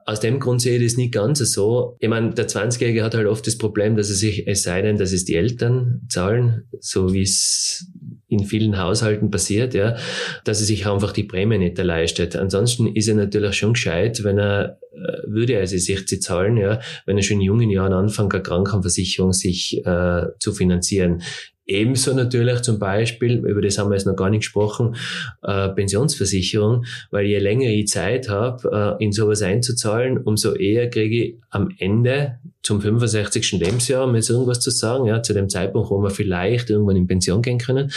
[0.06, 1.96] Aus dem Grund sehe ich das nicht ganz so.
[2.00, 4.96] Ich meine, der 20-Jährige hat halt oft das Problem, dass er sich, es sei denn,
[4.96, 7.86] dass es die Eltern zahlen, so wie es
[8.28, 9.96] in vielen Haushalten passiert, ja,
[10.44, 12.36] dass er sich einfach die Prämie nicht leistet.
[12.36, 16.80] Ansonsten ist er natürlich schon gescheit, wenn er äh, würde also sich sie zahlen, ja,
[17.06, 21.22] wenn er schon in jungen Jahren anfängt, eine Krankenversicherung sich äh, zu finanzieren.
[21.66, 24.96] Ebenso natürlich zum Beispiel, über das haben wir jetzt noch gar nicht gesprochen,
[25.42, 31.24] äh, Pensionsversicherung, weil je länger ich Zeit habe, äh, in sowas einzuzahlen, umso eher kriege
[31.24, 33.58] ich am Ende zum 65.
[33.58, 37.06] Lebensjahr, um jetzt irgendwas zu sagen, ja, zu dem Zeitpunkt, wo wir vielleicht irgendwann in
[37.06, 37.90] Pension gehen können,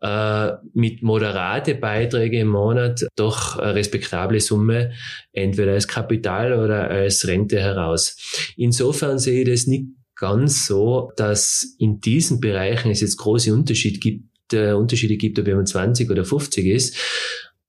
[0.00, 4.92] äh, mit moderate Beiträge im Monat doch eine respektable Summe,
[5.32, 8.16] entweder als Kapital oder als Rente heraus.
[8.56, 14.00] Insofern sehe ich das nicht ganz so, dass in diesen Bereichen es jetzt große Unterschied
[14.00, 16.96] gibt, äh, Unterschiede gibt, ob jemand 20 oder 50 ist.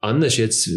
[0.04, 0.70] Anders jetzt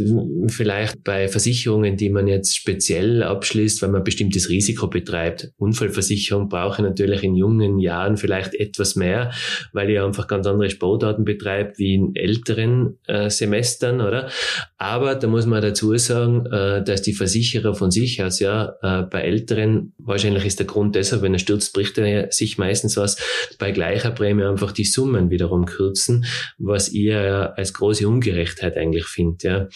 [0.47, 5.51] vielleicht bei Versicherungen, die man jetzt speziell abschließt, weil man bestimmtes Risiko betreibt.
[5.57, 9.33] Unfallversicherung brauche ich natürlich in jungen Jahren vielleicht etwas mehr,
[9.73, 14.31] weil ich einfach ganz andere Sportarten betreibe wie in älteren äh, Semestern, oder?
[14.79, 19.03] Aber da muss man dazu sagen, äh, dass die Versicherer von sich aus ja äh,
[19.03, 23.17] bei älteren, wahrscheinlich ist der Grund deshalb, wenn er stürzt, bricht er sich meistens was,
[23.59, 26.27] bei gleicher Prämie einfach die Summen wiederum kürzen,
[26.59, 29.49] was ihr als große Ungerechtheit eigentlich finde.
[29.49, 29.69] Ja.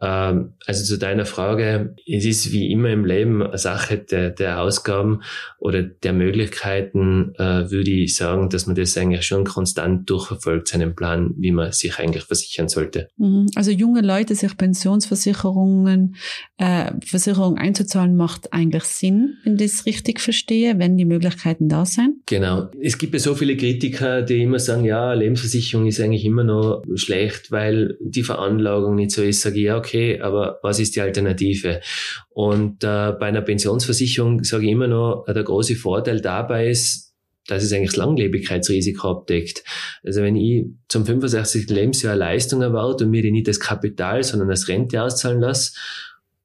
[0.00, 4.60] Ähm, also zu deiner Frage, es ist wie immer im Leben eine Sache der, der
[4.60, 5.22] Ausgaben
[5.58, 10.94] oder der Möglichkeiten, äh, würde ich sagen, dass man das eigentlich schon konstant durchverfolgt, seinen
[10.94, 13.08] Plan, wie man sich eigentlich versichern sollte.
[13.16, 13.46] Mhm.
[13.54, 16.16] Also junge Leute sich Pensionsversicherungen,
[16.58, 21.84] äh, Versicherungen einzuzahlen, macht eigentlich Sinn, wenn ich das richtig verstehe, wenn die Möglichkeiten da
[21.84, 22.18] sind.
[22.26, 22.68] Genau.
[22.80, 26.82] Es gibt ja so viele Kritiker, die immer sagen, ja, Lebensversicherung ist eigentlich immer noch
[26.94, 29.40] schlecht, weil die Veranlagung nicht so ist.
[29.40, 31.80] Sage ich, ja, okay, okay, aber was ist die Alternative?
[32.28, 37.14] Und äh, bei einer Pensionsversicherung sage ich immer noch, der große Vorteil dabei ist,
[37.46, 39.64] dass es eigentlich das Langlebigkeitsrisiko abdeckt.
[40.04, 41.70] Also wenn ich zum 65.
[41.70, 45.72] Lebensjahr Leistung erwarte und mir die nicht als Kapital, sondern als Rente auszahlen lasse,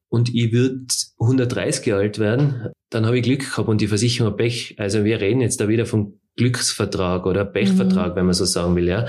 [0.08, 0.86] und ich würde
[1.18, 4.76] 130 Jahre alt werden, dann habe ich Glück gehabt und die Versicherung hat Pech.
[4.78, 8.16] Also wir reden jetzt da wieder vom Glücksvertrag oder Pechvertrag, mhm.
[8.16, 9.06] wenn man so sagen will, ja.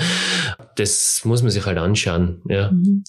[0.75, 2.71] Das muss man sich halt anschauen, ja.
[2.71, 3.03] Mhm.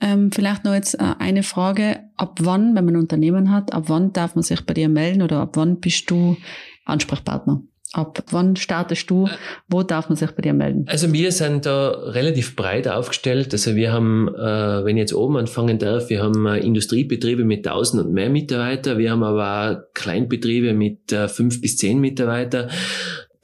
[0.00, 2.00] Ähm, vielleicht noch jetzt äh, eine Frage.
[2.16, 5.22] Ab wann, wenn man ein Unternehmen hat, ab wann darf man sich bei dir melden
[5.22, 6.36] oder ab wann bist du
[6.84, 7.62] Ansprechpartner?
[7.92, 9.28] Ab wann startest du?
[9.68, 10.84] Wo darf man sich bei dir melden?
[10.88, 13.52] Also wir sind da relativ breit aufgestellt.
[13.52, 17.66] Also wir haben, äh, wenn ich jetzt oben anfangen darf, wir haben äh, Industriebetriebe mit
[17.66, 18.96] 1000 und mehr Mitarbeiter.
[18.96, 22.68] Wir haben aber auch Kleinbetriebe mit äh, fünf bis zehn Mitarbeiter.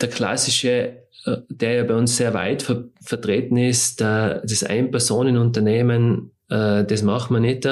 [0.00, 0.70] Der klassische
[1.24, 7.34] äh, der ja bei uns sehr weit ver vertreten ist, das Ein-Personen-Unternehmen äh, das machen
[7.34, 7.68] wir nicht.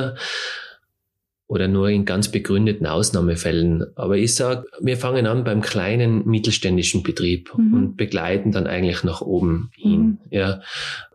[1.47, 3.85] Oder nur in ganz begründeten Ausnahmefällen.
[3.97, 7.75] Aber ich sage, wir fangen an beim kleinen mittelständischen Betrieb mhm.
[7.75, 10.01] und begleiten dann eigentlich nach oben hin.
[10.01, 10.19] Mhm.
[10.31, 10.63] Ja,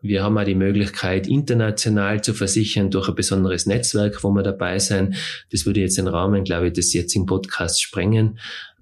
[0.02, 4.78] wir haben auch die Möglichkeit, international zu versichern durch ein besonderes Netzwerk, wo wir dabei
[4.78, 5.16] sein.
[5.52, 8.38] Das würde jetzt den Rahmen, glaube ich, des jetzigen Podcasts sprengen.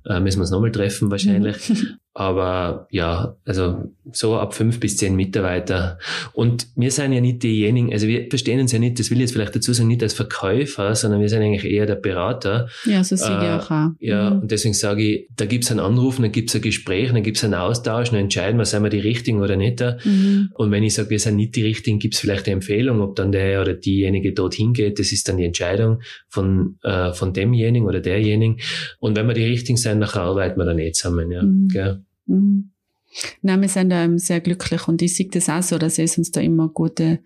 [0.06, 1.70] Äh, müssen wir uns nochmal treffen wahrscheinlich.
[1.70, 1.98] Mhm.
[2.20, 6.00] Aber ja, also so ab fünf bis zehn Mitarbeiter.
[6.34, 9.26] Und wir sind ja nicht diejenigen, also wir verstehen uns ja nicht, das will ich
[9.26, 12.70] jetzt vielleicht dazu sagen, nicht als Verkäufer, sondern wir sind eigentlich eher der Berater.
[12.86, 13.70] Ja, so sehe äh, ich auch.
[13.70, 13.90] auch.
[14.00, 14.42] Ja, mhm.
[14.42, 17.54] und deswegen sage ich, da gibt's einen Anruf, dann gibt's ein Gespräch, dann gibt's einen
[17.54, 19.80] Austausch, dann entscheiden wir, sind wir die Richtigen oder nicht.
[20.04, 20.50] Mhm.
[20.56, 23.32] Und wenn ich sage, wir sind nicht die Richtigen, gibt's vielleicht eine Empfehlung, ob dann
[23.32, 28.00] der oder diejenige dorthin geht, das ist dann die Entscheidung von, äh, von demjenigen oder
[28.00, 28.58] derjenigen.
[28.98, 31.30] Und wenn wir die Richtigen sind, nachher arbeiten wir dann eh zusammen.
[31.30, 31.44] Ja.
[31.44, 31.68] Mhm.
[32.28, 32.72] Mhm.
[33.42, 36.32] Nein, wir sind da sehr glücklich und ich sehe das auch so, dass es uns
[36.32, 37.20] da immer gute,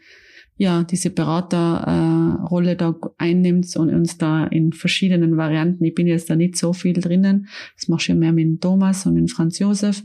[0.57, 6.29] ja, diese Beraterrolle äh, da einnimmt und uns da in verschiedenen Varianten, ich bin jetzt
[6.29, 10.03] da nicht so viel drinnen, das mache ich mehr mit Thomas und mit Franz Josef,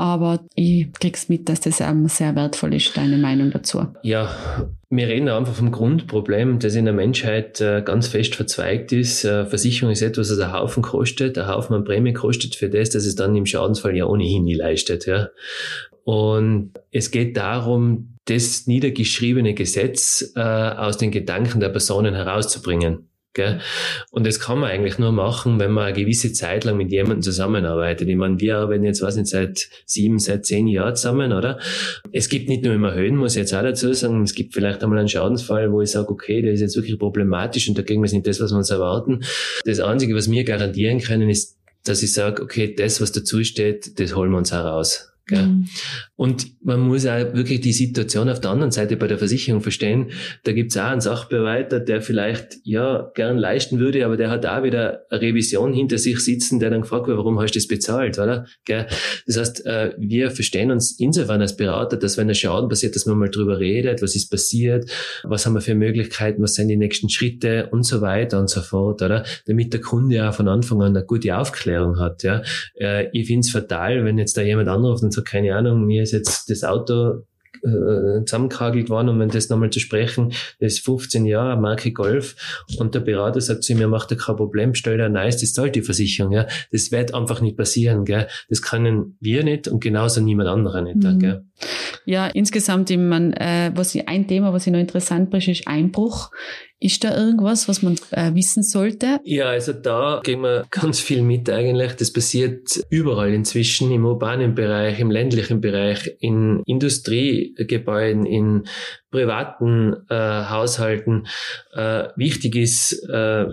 [0.00, 3.86] aber ich krieg's mit, dass das ähm, sehr wertvoll ist, deine Meinung dazu.
[4.02, 4.34] Ja,
[4.88, 9.26] wir reden einfach vom Grundproblem, das in der Menschheit äh, ganz fest verzweigt ist.
[9.26, 12.88] Äh, Versicherung ist etwas, das ein Haufen kostet, ein Haufen an Prämie kostet für das,
[12.88, 15.04] dass es dann im Schadensfall ja ohnehin nie leistet.
[15.04, 15.28] Ja.
[16.04, 23.09] Und es geht darum, das niedergeschriebene Gesetz äh, aus den Gedanken der Personen herauszubringen.
[23.32, 23.60] Gell?
[24.10, 27.22] Und das kann man eigentlich nur machen, wenn man eine gewisse Zeit lang mit jemandem
[27.22, 28.08] zusammenarbeitet.
[28.08, 31.60] Ich meine, wir arbeiten jetzt, weiß nicht, seit sieben, seit zehn Jahren zusammen, oder?
[32.10, 34.22] Es gibt nicht nur immer Höhen, muss ich jetzt auch dazu sagen.
[34.24, 37.68] Es gibt vielleicht einmal einen Schadensfall, wo ich sage, okay, der ist jetzt wirklich problematisch
[37.68, 39.20] und dagegen ist nicht das, was wir uns erwarten.
[39.64, 44.00] Das Einzige, was wir garantieren können, ist, dass ich sage, okay, das, was dazu steht,
[44.00, 45.09] das holen wir uns heraus.
[45.36, 45.66] Mhm.
[46.16, 50.10] Und man muss auch wirklich die Situation auf der anderen Seite bei der Versicherung verstehen.
[50.44, 54.62] Da gibt's auch einen Sachbearbeiter, der vielleicht ja gern leisten würde, aber der hat auch
[54.62, 58.18] wieder eine Revision hinter sich sitzen, der dann gefragt wird, warum hast du das bezahlt,
[58.18, 58.46] oder?
[59.26, 63.06] Das heißt, äh, wir verstehen uns insofern als Berater, dass wenn ein Schaden passiert, dass
[63.06, 64.90] man mal drüber redet, was ist passiert,
[65.24, 68.60] was haben wir für Möglichkeiten, was sind die nächsten Schritte und so weiter und so
[68.60, 69.24] fort, oder?
[69.46, 72.42] Damit der Kunde auch von Anfang an eine gute Aufklärung hat, ja.
[72.74, 76.02] Äh, ich finde es fatal, wenn jetzt da jemand anruft und sagt, keine Ahnung, mir
[76.02, 77.22] ist jetzt das Auto
[77.62, 82.94] äh, zusammengekragelt worden, um das nochmal zu sprechen, das ist 15 Jahre, Marke Golf, und
[82.94, 85.82] der Berater sagt zu mir, macht er kein Problem, stell dir nice, das zahlt die
[85.82, 86.46] Versicherung, ja.
[86.72, 88.28] Das wird einfach nicht passieren, gell.
[88.48, 91.18] Das können wir nicht und genauso niemand anderer nicht, mhm.
[91.18, 91.44] gell.
[92.06, 95.68] Ja, insgesamt, ich mein, äh, was ich, ein Thema, was ich noch interessant ist, ist
[95.68, 96.30] Einbruch.
[96.82, 99.20] Ist da irgendwas, was man äh, wissen sollte?
[99.24, 101.92] Ja, also da gehen wir ganz viel mit eigentlich.
[101.92, 108.64] Das passiert überall inzwischen, im urbanen Bereich, im ländlichen Bereich, in Industriegebäuden, in
[109.10, 111.26] privaten äh, Haushalten.
[111.74, 113.44] Äh, wichtig ist, äh,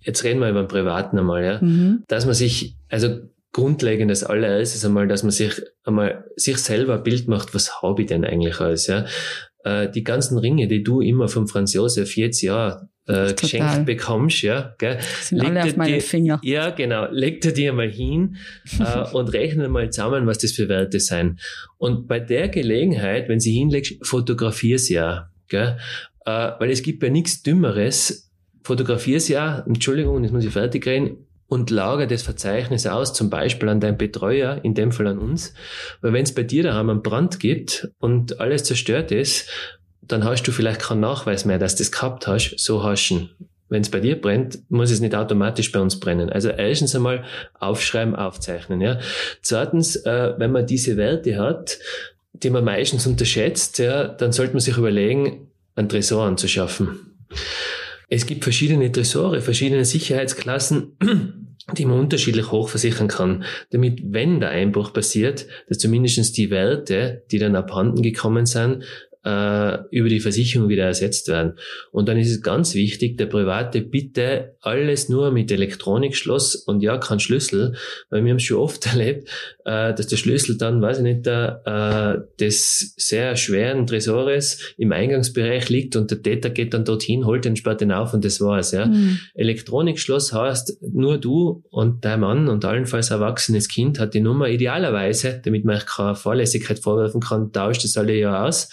[0.00, 2.04] jetzt reden wir über den Privaten einmal, ja, mhm.
[2.08, 3.18] dass man sich, also
[3.52, 8.02] grundlegend das allererstes einmal, dass man sich einmal sich selber ein Bild macht, was habe
[8.02, 9.06] ich denn eigentlich alles, ja.
[9.64, 14.42] Äh, die ganzen Ringe, die du immer von Franz Josef jetzt ja äh, geschenkt bekommst,
[14.42, 14.98] ja, gell?
[15.20, 16.40] Sind leg alle auf meine die, Finger.
[16.42, 17.06] Ja, genau.
[17.10, 18.36] Leg dir die einmal hin
[18.78, 21.40] äh, und rechne mal zusammen, was das für Werte sind.
[21.78, 25.78] Und bei der Gelegenheit, wenn sie hinlegst, fotografier sie ja, gell?
[26.24, 28.30] Äh, weil es gibt ja nichts Dümmeres,
[28.62, 33.28] fotografier sie ja, Entschuldigung, jetzt muss ich fertig reden, und lager das Verzeichnis aus, zum
[33.28, 35.52] Beispiel an deinen Betreuer, in dem Fall an uns.
[36.00, 39.50] Weil wenn es bei dir daheim einen Brand gibt und alles zerstört ist,
[40.00, 43.28] dann hast du vielleicht keinen Nachweis mehr, dass du das gehabt hast, so haschen.
[43.68, 46.30] Wenn es bei dir brennt, muss es nicht automatisch bei uns brennen.
[46.30, 47.22] Also erstens einmal
[47.58, 48.80] aufschreiben, aufzeichnen.
[48.80, 48.98] Ja.
[49.42, 51.78] Zweitens, äh, wenn man diese Werte hat,
[52.32, 57.14] die man meistens unterschätzt, ja, dann sollte man sich überlegen, einen Tresor anzuschaffen.
[58.08, 61.41] Es gibt verschiedene Tresore, verschiedene Sicherheitsklassen
[61.76, 67.22] die man unterschiedlich hoch versichern kann, damit, wenn der Einbruch passiert, dass zumindestens die Werte,
[67.30, 68.84] die dann abhanden gekommen sind,
[69.24, 71.54] äh, über die Versicherung wieder ersetzt werden.
[71.90, 76.98] Und dann ist es ganz wichtig, der Private bitte alles nur mit Elektronikschloss und ja,
[76.98, 77.74] kein Schlüssel,
[78.10, 79.28] weil wir haben es schon oft erlebt,
[79.64, 85.68] äh, dass der Schlüssel dann, weiß ich nicht, äh, des sehr schweren Tresores im Eingangsbereich
[85.68, 88.72] liegt und der Täter geht dann dorthin, holt den, sperrt den auf und das war's.
[88.72, 88.86] Ja.
[88.86, 89.18] Mhm.
[89.34, 95.40] Elektronikschloss heißt, nur du und dein Mann und allenfalls erwachsenes Kind hat die Nummer idealerweise,
[95.44, 98.68] damit man keine Fahrlässigkeit vorwerfen kann, tauscht es alle ja aus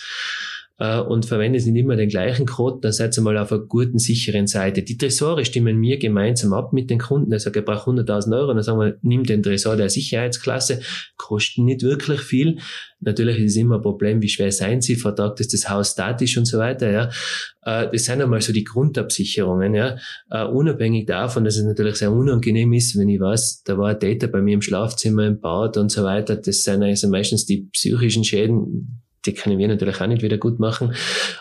[0.79, 3.99] äh, und verwendet nicht immer den gleichen Code, dann seid ihr mal auf einer guten,
[3.99, 4.81] sicheren Seite.
[4.81, 7.29] Die Tresore stimmen wir gemeinsam ab mit den Kunden.
[7.29, 8.53] Der sagt, er braucht 100.000 Euro.
[8.53, 10.81] Dann sagen wir, nimm den Tresor der Sicherheitsklasse.
[11.17, 12.59] Kosten nicht wirklich viel.
[13.01, 16.37] Natürlich ist es immer ein Problem, wie schwer seien sie, vertragt ist das Haus statisch
[16.37, 17.09] und so weiter, ja.
[17.63, 19.97] Äh, das sind einmal so die Grundabsicherungen, ja.
[20.29, 23.99] Äh, unabhängig davon, dass es natürlich sehr unangenehm ist, wenn ich weiß, da war ein
[23.99, 26.35] Data bei mir im Schlafzimmer im Bad und so weiter.
[26.35, 30.59] Das sind also meistens die psychischen Schäden, die können wir natürlich auch nicht wieder gut
[30.59, 30.93] machen,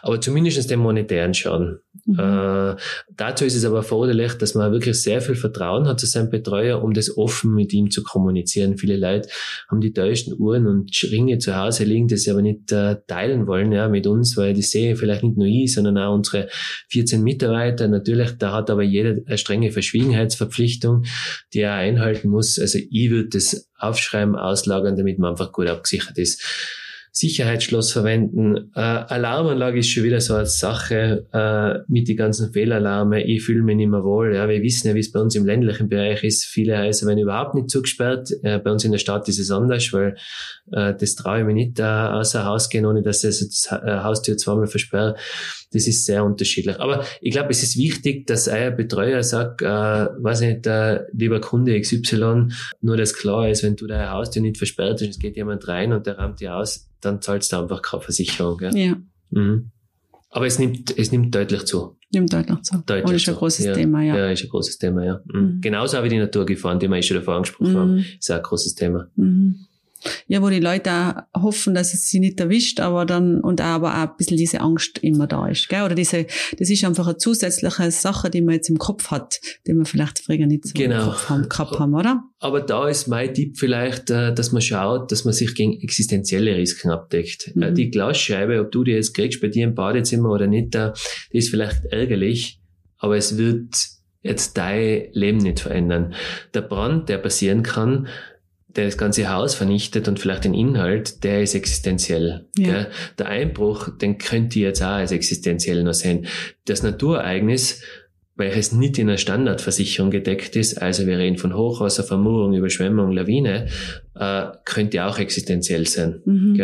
[0.03, 1.81] aber zumindest den monetären Schaden.
[2.07, 2.19] Mhm.
[2.19, 2.77] Äh,
[3.17, 6.83] dazu ist es aber erforderlich, dass man wirklich sehr viel Vertrauen hat zu seinem Betreuer,
[6.83, 8.79] um das offen mit ihm zu kommunizieren.
[8.79, 9.29] Viele Leute
[9.69, 13.47] haben die teuersten Uhren und Ringe zu Hause liegen, die sie aber nicht äh, teilen
[13.47, 16.49] wollen ja, mit uns, weil die sehen vielleicht nicht nur ich, sondern auch unsere
[16.89, 17.89] 14 Mitarbeiter.
[17.89, 21.05] Natürlich, da hat aber jeder eine strenge Verschwiegenheitsverpflichtung,
[21.53, 22.59] die er einhalten muss.
[22.59, 26.78] Also ich würde das aufschreiben, auslagern, damit man einfach gut abgesichert ist.
[27.19, 28.71] Sicherheitsschloss verwenden.
[28.77, 33.25] Äh, Alarmanlage ist schon wieder so eine Sache äh, mit den ganzen Fehlalarme.
[33.25, 34.37] Ich fühle mich nicht mehr wohl.
[34.37, 36.45] Ja, wir wissen ja, wie es bei uns im ländlichen Bereich ist.
[36.45, 38.31] Viele Häuser werden überhaupt nicht zugesperrt.
[38.45, 40.17] Äh, bei uns in der Stadt ist es anders, weil
[40.71, 43.83] äh, das traue ich mir nicht äh, außer Haus gehen, ohne dass ich also das
[43.83, 45.17] äh, Haustür zweimal versperre.
[45.73, 46.79] Das ist sehr unterschiedlich.
[46.79, 51.41] Aber ich glaube, es ist wichtig, dass euer Betreuer sagt, äh, weiß nicht, äh, lieber
[51.41, 55.37] Kunde XY, nur dass klar ist, wenn du dein Haustür nicht versperrt hast, es geht
[55.37, 58.59] jemand rein und der rammt dir aus, dann zahlst du einfach keine Versicherung.
[58.59, 58.77] Gell?
[58.77, 58.97] Ja.
[59.31, 59.71] Mhm.
[60.31, 61.97] Aber es nimmt, es nimmt deutlich zu.
[62.13, 62.83] Nimmt deutlich zu.
[62.87, 63.75] Deutlich Und ist ein großes ja.
[63.75, 64.17] Thema, ja.
[64.17, 65.21] Ja, ist ein großes Thema, ja.
[65.33, 65.41] Mhm.
[65.41, 65.61] Mhm.
[65.61, 67.77] Genauso wie die Naturgefahren, die wir eh schon davor angesprochen Mhm.
[67.79, 69.09] haben, ist auch ein großes Thema.
[69.17, 69.67] Mhm.
[70.27, 70.91] Ja, wo die Leute
[71.33, 74.37] auch hoffen, dass es sie nicht erwischt, aber dann, und auch, aber auch ein bisschen
[74.37, 75.83] diese Angst immer da ist, gell?
[75.83, 76.27] Oder diese,
[76.59, 80.19] das ist einfach eine zusätzliche Sache, die man jetzt im Kopf hat, die man vielleicht
[80.19, 80.99] früher nicht so Genau.
[81.05, 82.23] im Kopf haben, gehabt haben, oder?
[82.41, 86.57] Aber da ist mein Tipp vielleicht, äh, dass man schaut, dass man sich gegen existenzielle
[86.57, 87.53] Risiken abdeckt.
[87.55, 87.63] Mhm.
[87.63, 90.93] Äh, Die Glasscheibe, ob du die jetzt kriegst bei dir im Badezimmer oder nicht, äh,
[91.33, 92.61] die ist vielleicht ärgerlich,
[92.99, 93.75] aber es wird
[94.23, 96.15] jetzt dein Leben nicht verändern.
[96.55, 98.09] Der Brand, der passieren kann,
[98.79, 102.47] der das ganze Haus vernichtet und vielleicht den Inhalt, der ist existenziell.
[102.57, 102.87] Ja.
[103.19, 106.27] Der Einbruch, den könnt ihr jetzt auch als existenziell noch sehen.
[106.65, 107.83] Das Naturereignis,
[108.37, 113.67] welches nicht in einer Standardversicherung gedeckt ist, also wir reden von Hochwasser, Vermurung, Überschwemmung, Lawine,
[114.15, 116.23] äh, könnte auch existenziell sein.
[116.25, 116.55] Mhm.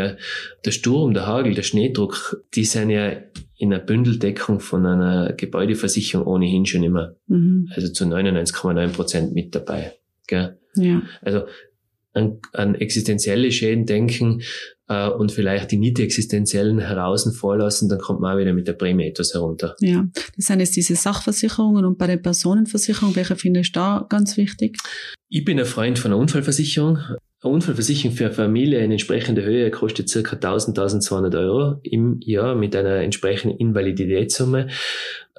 [0.65, 3.11] Der Sturm, der Hagel, der Schneedruck, die sind ja
[3.57, 7.71] in einer Bündeldeckung von einer Gebäudeversicherung ohnehin schon immer, Mhm.
[7.75, 9.95] also zu 99,9 Prozent mit dabei.
[10.29, 10.59] Gell?
[10.77, 11.03] Ja.
[11.23, 11.43] Also
[12.15, 14.43] an, an existenzielle Schäden denken
[14.89, 18.75] äh, und vielleicht die nicht existenziellen heraußen vorlassen, dann kommt man auch wieder mit der
[18.75, 19.77] Prämie etwas herunter.
[19.81, 20.07] Ja.
[20.37, 24.79] Das sind jetzt diese Sachversicherungen und bei den Personenversicherungen, welche findest du da ganz wichtig?
[25.29, 26.99] Ich bin ein Freund von einer Unfallversicherung.
[27.43, 32.55] Eine Unfallversicherung für eine Familie in entsprechender Höhe kostet circa 1000, 1200 Euro im Jahr
[32.55, 34.69] mit einer entsprechenden Invaliditätssumme.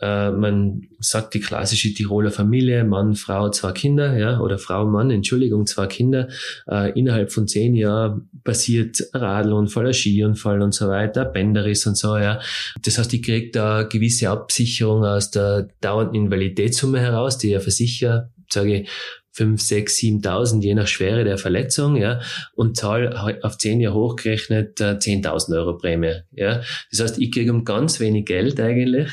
[0.02, 5.10] Äh, man sagt die klassische Tiroler Familie, Mann, Frau, zwei Kinder, ja, oder Frau, Mann,
[5.10, 6.28] Entschuldigung, zwei Kinder.
[6.70, 12.18] Äh, innerhalb von zehn Jahren passiert Radlunfall, ein Skiunfall und so weiter, Bänderriss und so,
[12.18, 12.42] ja.
[12.84, 18.32] Das heißt, ich kriege da gewisse Absicherung aus der dauernden Invaliditätssumme heraus, die ja versicher,
[18.50, 18.90] sage ich,
[19.36, 22.22] 5, 6, 7.000, je nach Schwere der Verletzung, ja,
[22.54, 26.62] und zahl auf 10 Jahre hochgerechnet äh, 10.000 Euro Prämie, ja.
[26.92, 29.12] Das heißt, ich kriege um ganz wenig Geld eigentlich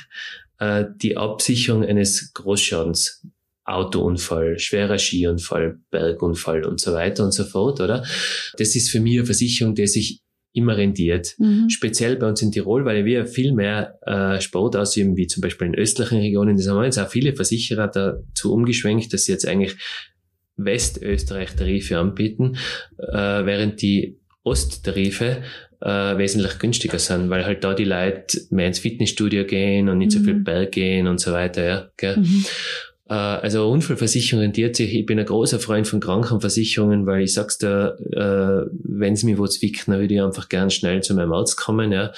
[0.63, 3.27] äh, die Absicherung eines Großschadens.
[3.65, 8.05] Autounfall, schwerer Skiunfall, Bergunfall und so weiter und so fort, oder?
[8.59, 10.21] Das ist für mich eine Versicherung, die sich
[10.53, 11.37] immer rendiert.
[11.39, 11.71] Mhm.
[11.71, 15.69] Speziell bei uns in Tirol, weil wir viel mehr äh, Sport ausüben, wie zum Beispiel
[15.69, 16.57] in östlichen Regionen.
[16.57, 19.77] Das haben jetzt auch viele Versicherer dazu umgeschwenkt, dass sie jetzt eigentlich
[20.57, 22.57] Westösterreich-Tarife anbieten,
[22.99, 25.45] äh, während die Osttarife
[25.85, 30.13] äh, wesentlich günstiger sind, weil halt da die Leute mehr ins Fitnessstudio gehen und nicht
[30.13, 30.25] so Mhm.
[30.25, 31.65] viel Berg gehen und so weiter.
[31.65, 32.19] Ja, gell?
[32.19, 32.45] Mhm.
[33.09, 34.95] Äh, Also Unfallversicherung rentiert sich.
[34.95, 39.39] Ich bin ein großer Freund von Krankenversicherungen, weil ich sag's dir, äh, wenn es mir
[39.39, 41.91] wo zwickt, dann würde ich einfach gern schnell zu meinem Arzt kommen.
[41.93, 42.13] Ja.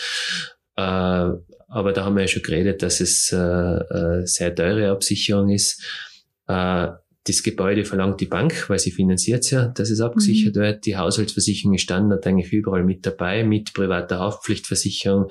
[0.76, 1.36] Äh,
[1.68, 5.82] aber da haben wir ja schon geredet, dass es äh, äh, sehr teure Absicherung ist.
[6.46, 6.88] Äh,
[7.26, 10.86] das Gebäude verlangt die Bank, weil sie finanziert ja, dass es abgesichert wird.
[10.86, 15.30] Die Haushaltsversicherung ist Standard eigentlich überall mit dabei, mit privater Haftpflichtversicherung.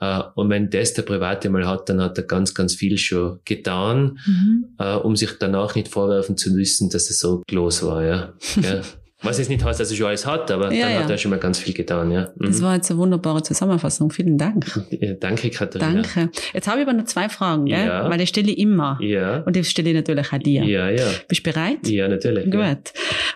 [0.00, 3.40] Äh, und wenn das der Private mal hat, dann hat er ganz, ganz viel schon
[3.44, 4.64] getan Mhm.
[4.78, 8.32] äh, um sich danach nicht vorwerfen zu müssen, dass es so los war, ja.
[8.62, 8.82] ja.
[9.22, 11.02] Was jetzt nicht heißt, dass er schon alles hat, aber Ja, dann ja.
[11.04, 12.32] hat er schon mal ganz viel getan, ja.
[12.36, 12.46] Mhm.
[12.46, 14.10] Das war jetzt eine wunderbare Zusammenfassung.
[14.10, 14.66] Vielen Dank.
[14.90, 16.02] Ja, Danke, Katharina.
[16.02, 16.30] Danke.
[16.52, 17.86] Jetzt habe ich aber noch zwei Fragen, gell?
[17.86, 18.10] Ja.
[18.10, 18.98] weil die stelle ich immer.
[19.00, 20.64] Ja, Und die stelle ich natürlich auch dir.
[20.64, 21.06] ja, ja.
[21.28, 21.88] Bist du bereit?
[21.88, 22.50] Ja, natürlich.
[22.50, 22.92] Gut.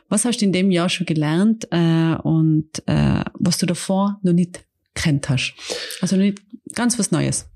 [0.08, 4.32] Was hast du in dem Jahr schon gelernt äh, und äh, was du davor noch
[4.34, 4.64] nicht
[4.94, 5.54] kennt hast?
[6.02, 6.42] Also nicht
[6.74, 7.48] ganz was Neues.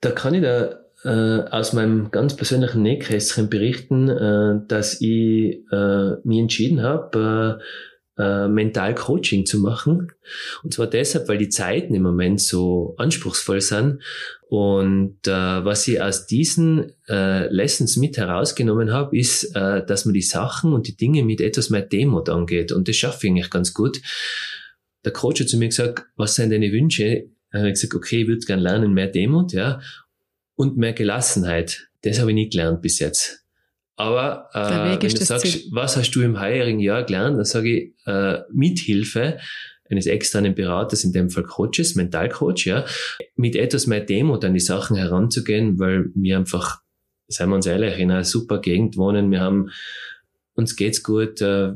[0.00, 6.10] Da kann ich da äh, aus meinem ganz persönlichen Nähkästchen berichten, äh, dass ich äh,
[6.24, 7.62] mich entschieden habe, äh,
[8.18, 10.10] äh, mental Coaching zu machen.
[10.62, 14.02] Und zwar deshalb, weil die Zeiten im Moment so anspruchsvoll sind.
[14.48, 20.14] Und äh, was ich aus diesen äh, Lessons mit herausgenommen habe, ist, äh, dass man
[20.14, 22.72] die Sachen und die Dinge mit etwas mehr Demut angeht.
[22.72, 24.00] Und das schaffe ich eigentlich ganz gut.
[25.04, 27.28] Der Coach hat zu mir gesagt, was sind deine Wünsche?
[27.50, 29.80] Dann habe ich gesagt, okay, ich würde gerne lernen, mehr Demut, ja
[30.56, 31.88] und mehr Gelassenheit.
[32.02, 33.44] Das habe ich nicht gelernt bis jetzt.
[33.96, 35.70] Aber äh, wenn du sagst, Ziel.
[35.72, 39.38] was hast du im heurigen Jahr gelernt, dann sage ich, äh, Mithilfe
[39.88, 42.84] eines externen Beraters, in dem Fall Coaches, Mentalcoach, ja,
[43.36, 46.80] mit etwas mehr Demut an die Sachen heranzugehen, weil wir einfach,
[47.28, 49.30] seien wir uns ehrlich, in einer super Gegend wohnen.
[49.30, 49.70] Wir haben
[50.56, 51.72] uns geht's gut, äh,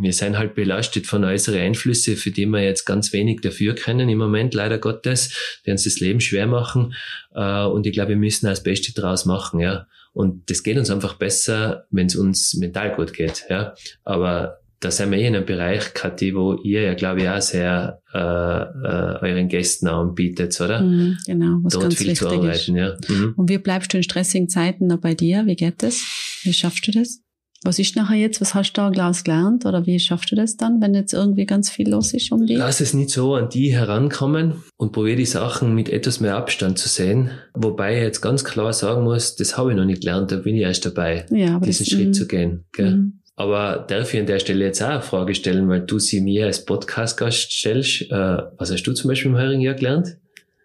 [0.00, 4.08] wir sind halt belastet von äußeren Einflüssen, für die wir jetzt ganz wenig dafür können
[4.08, 6.94] im Moment, leider Gottes, die uns das Leben schwer machen.
[7.34, 9.86] Äh, und ich glaube, wir müssen das Beste draus machen, ja.
[10.12, 13.74] Und das geht uns einfach besser, wenn es uns mental gut geht, ja.
[14.04, 17.40] Aber da sind wir eh in einem Bereich, Kathi, wo ihr ja, glaube ich, auch
[17.40, 20.82] sehr äh, äh, euren Gästen anbietet, oder?
[20.82, 23.08] Mhm, genau, was Dort ganz viel wichtig zu arbeiten, ist.
[23.08, 23.14] ja.
[23.14, 23.34] Mhm.
[23.36, 25.46] Und wie bleibst du in stressigen Zeiten noch bei dir?
[25.46, 26.02] Wie geht das?
[26.42, 27.23] Wie schaffst du das?
[27.64, 28.40] Was ist nachher jetzt?
[28.42, 29.64] Was hast du da Klaus gelernt?
[29.64, 32.58] Oder wie schaffst du das dann, wenn jetzt irgendwie ganz viel los ist um dich?
[32.58, 36.78] Lass es nicht so an die herankommen und probiere die Sachen mit etwas mehr Abstand
[36.78, 37.30] zu sehen.
[37.54, 40.56] Wobei ich jetzt ganz klar sagen muss, das habe ich noch nicht gelernt, da bin
[40.56, 42.64] ich erst dabei, Ja, diesen das, Schritt mhm, zu gehen.
[42.72, 42.96] Gell?
[42.96, 43.20] mhm.
[43.36, 46.46] Aber darf ich an der Stelle jetzt auch eine Frage stellen, weil du sie mir
[46.46, 48.02] als Podcast-Gast stellst.
[48.02, 50.18] Äh, was hast du zum Beispiel im heurigen Jahr gelernt?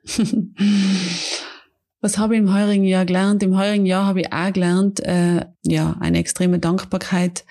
[2.01, 3.43] Was habe ich im heurigen Jahr gelernt?
[3.43, 7.43] Im heurigen Jahr habe ich auch gelernt, äh, ja, eine extreme Dankbarkeit,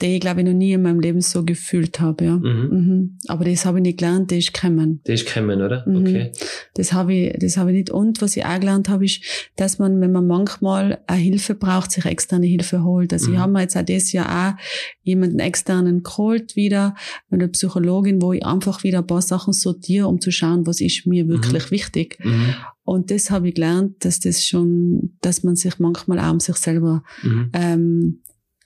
[0.00, 2.24] die ich, glaube ich, noch nie in meinem Leben so gefühlt habe.
[2.24, 2.36] Ja.
[2.36, 2.68] Mhm.
[2.70, 3.18] Mhm.
[3.26, 5.00] Aber das habe ich nicht gelernt, das ist gekommen.
[5.04, 5.84] Das ist gekommen, oder?
[5.88, 5.96] Mhm.
[5.96, 6.32] Okay.
[6.74, 7.90] Das habe ich, das habe ich nicht.
[7.90, 9.22] Und was ich auch gelernt habe, ist,
[9.56, 13.12] dass man, wenn man manchmal eine Hilfe braucht, sich externe Hilfe holt.
[13.12, 13.40] Also ich Mhm.
[13.42, 14.62] habe mir jetzt auch dieses Jahr auch
[15.02, 16.94] jemanden externen geholt wieder,
[17.30, 21.06] eine Psychologin, wo ich einfach wieder ein paar Sachen sortiere, um zu schauen, was ist
[21.06, 22.18] mir wirklich wichtig.
[22.22, 22.54] Mhm.
[22.84, 26.56] Und das habe ich gelernt, dass das schon, dass man sich manchmal auch um sich
[26.56, 27.50] selber Mhm.
[27.52, 28.18] ähm,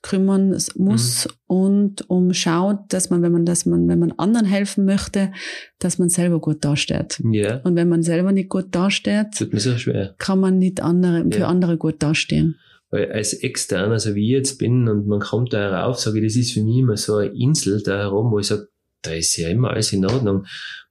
[0.03, 4.85] kümmern muss und um schaut, dass man, wenn man, dass man, wenn man anderen helfen
[4.85, 5.33] möchte,
[5.79, 7.21] dass man selber gut dasteht.
[7.31, 10.15] Ja, Und wenn man selber nicht gut dasteht, tut mir so schwer.
[10.19, 11.47] kann man nicht andere, für Ja.
[11.47, 12.57] andere gut dastehen.
[12.91, 16.27] Weil als Externer, also wie ich jetzt bin, und man kommt da herauf, sage ich,
[16.27, 18.69] das ist für mich immer so eine Insel da herum, wo ich sage,
[19.03, 20.45] da ist ja immer alles in Ordnung.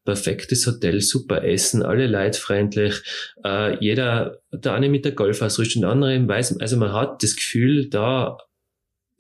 [0.04, 3.04] Perfektes Hotel, super Essen, alle leidfreundlich,
[3.46, 7.36] äh, jeder, der eine mit der Golfausrüstung, der andere im Weißen, also man hat das
[7.36, 8.38] Gefühl, da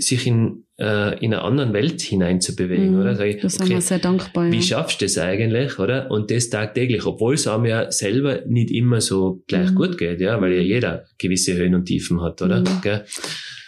[0.01, 3.01] sich in, äh, in einer anderen Welt hineinzubewegen, Mhm.
[3.01, 3.15] oder?
[3.15, 4.51] Sag ich, Da sind okay, wir sehr dankbar.
[4.51, 4.61] wie Ja.
[4.61, 6.09] schaffst du das eigentlich, oder?
[6.11, 9.75] Und das tagtäglich, obwohl es einem ja selber nicht immer so gleich Mhm.
[9.75, 12.61] gut geht, ja, weil ja jeder gewisse Höhen und Tiefen hat, oder?
[12.61, 12.81] Mhm.
[12.81, 13.05] Gell?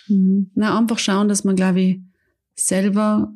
[0.07, 0.51] Mhm.
[0.55, 1.99] Na, einfach schauen, dass man, glaube ich,
[2.55, 3.31] selber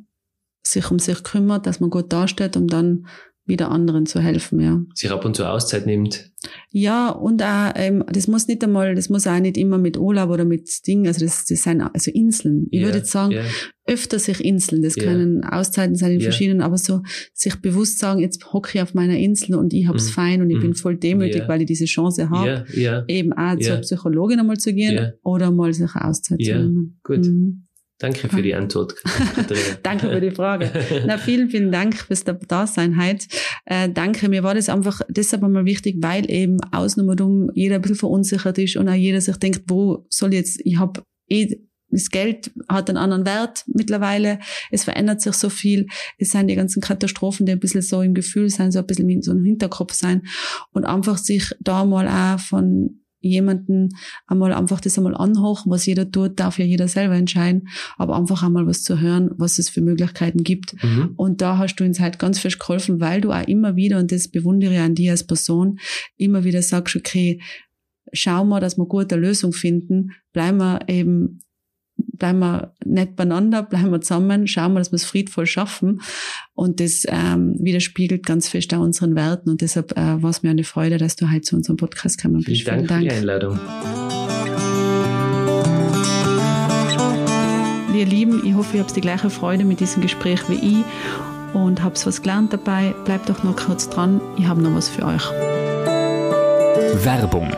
[0.64, 3.08] sich um sich kümmert, dass man gut dasteht, um dann
[3.48, 4.82] wieder anderen zu helfen, ja.
[4.94, 6.32] Sich ab und zu Auszeit nimmt.
[6.72, 10.30] Ja, und auch, ähm, das muss nicht einmal, das muss auch nicht immer mit Urlaub
[10.30, 12.68] oder mit Ding, also das, das sind also Inseln.
[12.72, 13.42] Ich Ja, würde jetzt sagen, ja,
[13.86, 15.04] öfter sich Inseln, das Ja.
[15.04, 17.02] können Auszeiten sein in verschiedenen, aber so
[17.34, 20.14] sich bewusst sagen, jetzt hocke ich auf meiner Insel und ich hab's Mhm.
[20.14, 20.62] fein und ich Mhm.
[20.62, 22.66] bin voll demütig, weil ich diese Chance habe,
[23.08, 27.00] eben auch zur Psychologin einmal zu gehen oder mal sich Auszeit zu nehmen.
[27.04, 27.26] Gut.
[27.26, 27.67] Mhm.
[28.00, 28.94] Danke für die Antwort.
[29.84, 30.72] Danke für die Frage.
[31.08, 33.26] Na, vielen, vielen Dank fürs Da- Dasein heute.
[33.66, 37.76] Äh, danke, mir war das einfach deshalb einmal wichtig, weil eben außen und um jeder
[37.76, 41.60] ein bisschen verunsichert ist und auch jeder sich denkt, wo soll jetzt, ich habe eh
[41.90, 44.40] das Geld hat einen anderen Wert mittlerweile.
[44.72, 45.88] Es verändert sich so viel.
[46.18, 49.06] Es sind die ganzen Katastrophen, die ein bisschen so im Gefühl sein, so ein bisschen
[49.06, 50.24] mit so im Hinterkopf sein.
[50.74, 53.90] Und einfach sich da mal auch von jemanden
[54.28, 58.44] einmal einfach das einmal anhochen, was jeder tut, darf ja jeder selber entscheiden, aber einfach
[58.44, 60.82] einmal was zu hören, was es für Möglichkeiten gibt.
[60.84, 61.14] Mhm.
[61.16, 64.12] Und da hast du uns halt ganz fest geholfen, weil du auch immer wieder, und
[64.12, 65.80] das bewundere ich an dir als Person,
[66.16, 67.42] immer wieder sagst, okay,
[68.14, 71.42] schau mal, dass wir gute Lösung finden, bleiben wir eben,
[71.98, 76.02] bleiben wir nicht beieinander, bleiben wir zusammen, schauen wir, dass wir es friedvoll schaffen.
[76.56, 79.50] Und das ähm, widerspiegelt ganz fest auch unseren Werten.
[79.50, 82.42] Und deshalb äh, war es mir eine Freude, dass du heute zu unserem Podcast gekommen
[82.42, 82.68] Vielen bist.
[82.68, 83.60] Dank, für die Einladung.
[87.96, 90.86] Ihr Lieben, ich hoffe, ihr habt die gleiche Freude mit diesem Gespräch wie ich
[91.56, 92.94] und habt was gelernt dabei.
[93.06, 95.24] Bleibt doch noch kurz dran, ich habe noch was für euch.
[97.04, 97.52] Werbung.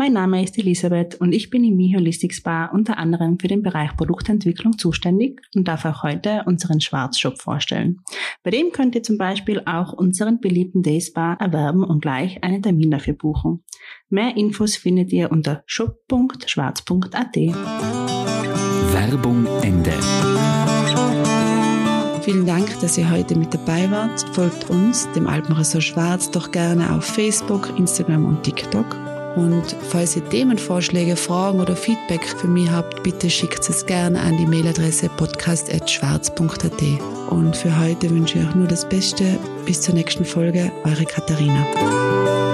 [0.00, 3.62] Mein Name ist Elisabeth und ich bin im Mi Holistic Spa unter anderem für den
[3.62, 8.00] Bereich Produktentwicklung zuständig und darf auch heute unseren Schwarzshop vorstellen.
[8.42, 12.62] Bei dem könnt ihr zum Beispiel auch unseren beliebten Day Spa erwerben und gleich einen
[12.62, 13.62] Termin dafür buchen.
[14.08, 17.36] Mehr Infos findet ihr unter shop.schwarz.at.
[18.94, 19.92] Werbung Ende.
[22.22, 24.24] Vielen Dank, dass ihr heute mit dabei wart.
[24.32, 29.09] Folgt uns, dem Alpenressort Schwarz, doch gerne auf Facebook, Instagram und TikTok.
[29.36, 34.36] Und falls ihr Themenvorschläge, Fragen oder Feedback für mich habt, bitte schickt es gerne an
[34.36, 36.82] die Mailadresse podcast.schwarz.at.
[37.30, 39.38] Und für heute wünsche ich euch nur das Beste.
[39.66, 42.49] Bis zur nächsten Folge, eure Katharina.